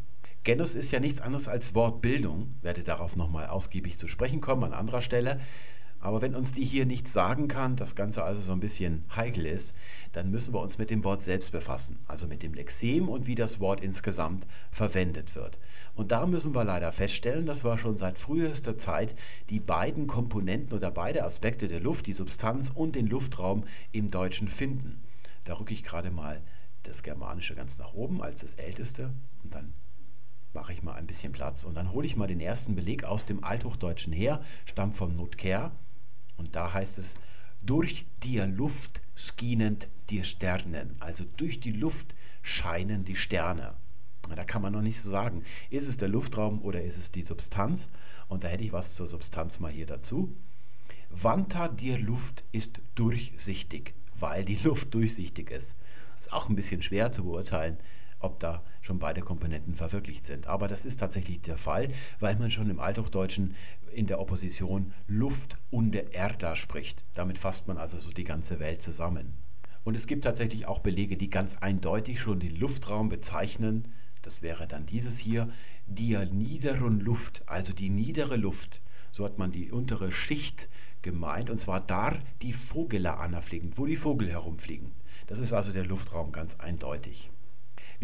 [0.45, 2.55] Genus ist ja nichts anderes als Wortbildung.
[2.61, 5.41] Werde darauf nochmal ausgiebig zu sprechen kommen an anderer Stelle.
[6.01, 9.47] Aber wenn uns die hier nichts sagen kann, das Ganze also so ein bisschen heikel
[9.47, 9.75] ist,
[10.13, 13.35] dann müssen wir uns mit dem Wort selbst befassen, also mit dem Lexem und wie
[13.35, 15.59] das Wort insgesamt verwendet wird.
[15.95, 19.15] Und da müssen wir leider feststellen, dass wir schon seit frühester Zeit
[19.49, 24.49] die beiden Komponenten oder beide Aspekte der Luft, die Substanz und den Luftraum im Deutschen
[24.49, 25.01] finden.
[25.45, 26.43] Da rücke ich gerade mal
[26.83, 29.73] das Germanische ganz nach oben als das Älteste und dann
[30.55, 31.65] mache ich mal ein bisschen Platz.
[31.65, 35.73] Und dann hole ich mal den ersten Beleg aus dem Althochdeutschen her, stammt vom Notker
[36.37, 37.15] und da heißt es,
[37.63, 43.75] durch die Luft skinend die Sternen, also durch die Luft scheinen die Sterne.
[44.35, 47.23] Da kann man noch nicht so sagen, ist es der Luftraum oder ist es die
[47.23, 47.89] Substanz?
[48.29, 50.35] Und da hätte ich was zur Substanz mal hier dazu.
[51.11, 55.77] Wanta dir Luft ist durchsichtig, weil die Luft durchsichtig ist.
[56.21, 57.79] Ist auch ein bisschen schwer zu beurteilen,
[58.25, 60.47] ob da schon beide Komponenten verwirklicht sind.
[60.47, 61.89] Aber das ist tatsächlich der Fall,
[62.20, 63.55] weil man schon im Althochdeutschen
[63.93, 67.05] in der Opposition Luft und der Erda spricht.
[67.14, 69.35] Damit fasst man also so die ganze Welt zusammen.
[69.85, 73.93] Und es gibt tatsächlich auch Belege, die ganz eindeutig schon den Luftraum bezeichnen.
[74.22, 75.51] Das wäre dann dieses hier,
[75.87, 78.81] die niederen Luft, also die niedere Luft.
[79.12, 80.68] So hat man die untere Schicht
[81.03, 84.93] gemeint, und zwar da die Vogele anfliegen, wo die Vogel herumfliegen.
[85.27, 87.31] Das ist also der Luftraum ganz eindeutig.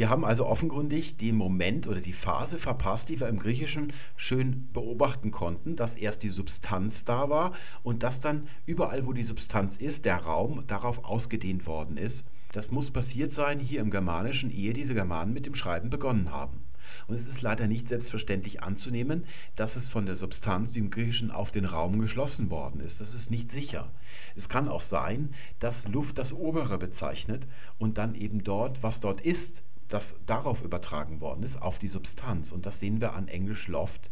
[0.00, 4.72] Wir haben also offenkundig den Moment oder die Phase verpasst, die wir im Griechischen schön
[4.72, 9.76] beobachten konnten, dass erst die Substanz da war und dass dann überall, wo die Substanz
[9.76, 12.24] ist, der Raum darauf ausgedehnt worden ist.
[12.52, 16.62] Das muss passiert sein hier im Germanischen, ehe diese Germanen mit dem Schreiben begonnen haben.
[17.06, 21.30] Und es ist leider nicht selbstverständlich anzunehmen, dass es von der Substanz wie im Griechischen
[21.30, 23.02] auf den Raum geschlossen worden ist.
[23.02, 23.92] Das ist nicht sicher.
[24.34, 27.46] Es kann auch sein, dass Luft das Obere bezeichnet
[27.76, 32.52] und dann eben dort, was dort ist, das darauf übertragen worden ist, auf die Substanz.
[32.52, 34.10] Und das sehen wir an Englisch Loft.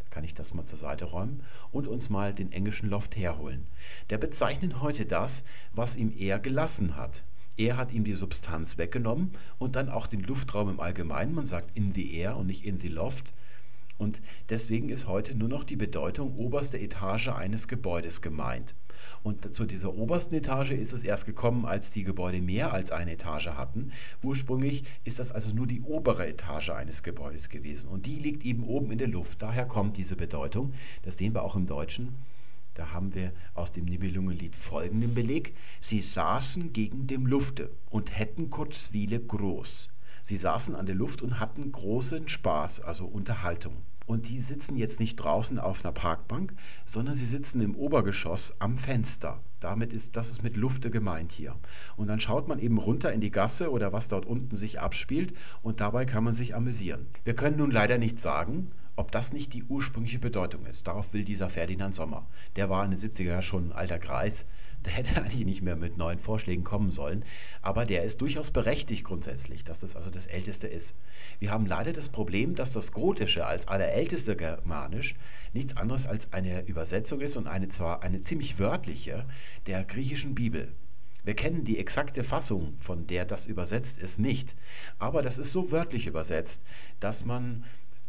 [0.00, 3.66] Da kann ich das mal zur Seite räumen und uns mal den englischen Loft herholen.
[4.10, 7.22] Der bezeichnet heute das, was ihm er gelassen hat.
[7.56, 11.34] Er hat ihm die Substanz weggenommen und dann auch den Luftraum im Allgemeinen.
[11.34, 13.32] Man sagt in the air und nicht in the loft.
[13.98, 18.74] Und deswegen ist heute nur noch die Bedeutung oberste Etage eines Gebäudes gemeint.
[19.22, 23.12] Und zu dieser obersten Etage ist es erst gekommen, als die Gebäude mehr als eine
[23.12, 23.92] Etage hatten.
[24.22, 27.88] Ursprünglich ist das also nur die obere Etage eines Gebäudes gewesen.
[27.88, 29.42] Und die liegt eben oben in der Luft.
[29.42, 30.72] Daher kommt diese Bedeutung.
[31.02, 32.16] Das sehen wir auch im Deutschen.
[32.74, 35.54] Da haben wir aus dem Nibelungenlied folgenden Beleg.
[35.80, 39.88] Sie saßen gegen dem Lufte und hätten Kurzwiele groß.
[40.22, 43.78] Sie saßen an der Luft und hatten großen Spaß, also Unterhaltung.
[44.08, 46.54] Und die sitzen jetzt nicht draußen auf einer Parkbank,
[46.86, 49.42] sondern sie sitzen im Obergeschoss am Fenster.
[49.60, 51.54] Damit ist das ist mit Lufte gemeint hier.
[51.98, 55.34] Und dann schaut man eben runter in die Gasse oder was dort unten sich abspielt
[55.60, 57.06] und dabei kann man sich amüsieren.
[57.24, 60.88] Wir können nun leider nicht sagen, ob das nicht die ursprüngliche Bedeutung ist.
[60.88, 62.26] Darauf will dieser Ferdinand Sommer.
[62.56, 64.46] Der war in den 70er Jahren schon ein alter Greis.
[64.84, 67.24] Der hätte eigentlich nicht mehr mit neuen Vorschlägen kommen sollen.
[67.62, 70.94] Aber der ist durchaus berechtigt grundsätzlich, dass das also das Älteste ist.
[71.38, 75.14] Wir haben leider das Problem, dass das Gotische als allerälteste Germanisch
[75.52, 79.26] nichts anderes als eine Übersetzung ist und eine zwar eine ziemlich wörtliche
[79.66, 80.72] der griechischen Bibel.
[81.24, 84.56] Wir kennen die exakte Fassung, von der das übersetzt ist, nicht.
[84.98, 86.62] Aber das ist so wörtlich übersetzt,
[87.00, 87.64] dass man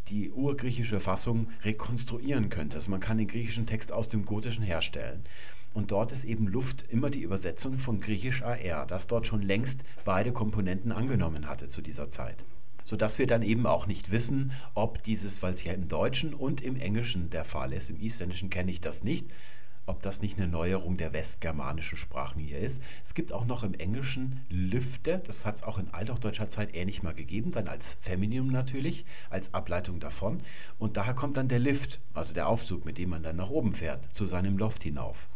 [0.07, 2.77] die urgriechische Fassung rekonstruieren könnte.
[2.77, 5.25] Also man kann den griechischen Text aus dem Gotischen herstellen.
[5.73, 9.83] Und dort ist eben Luft immer die Übersetzung von griechisch AR, das dort schon längst
[10.03, 12.43] beide Komponenten angenommen hatte zu dieser Zeit.
[12.83, 16.61] Sodass wir dann eben auch nicht wissen, ob dieses, weil es ja im Deutschen und
[16.61, 19.27] im Englischen der Fall ist, im Isländischen kenne ich das nicht,
[19.89, 22.81] ob das nicht eine Neuerung der westgermanischen Sprachen hier ist.
[23.03, 27.03] Es gibt auch noch im Englischen Lüfte, das hat es auch in althochdeutscher Zeit ähnlich
[27.03, 30.41] mal gegeben, dann als Femininum natürlich, als Ableitung davon.
[30.77, 33.73] Und daher kommt dann der Lift, also der Aufzug, mit dem man dann nach oben
[33.73, 35.27] fährt, zu seinem Loft hinauf.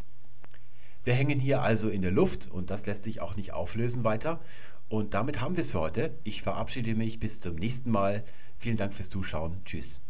[1.04, 4.40] Wir hängen hier also in der Luft und das lässt sich auch nicht auflösen weiter.
[4.88, 6.18] Und damit haben wir es für heute.
[6.24, 8.24] Ich verabschiede mich bis zum nächsten Mal.
[8.58, 9.60] Vielen Dank fürs Zuschauen.
[9.64, 10.03] Tschüss.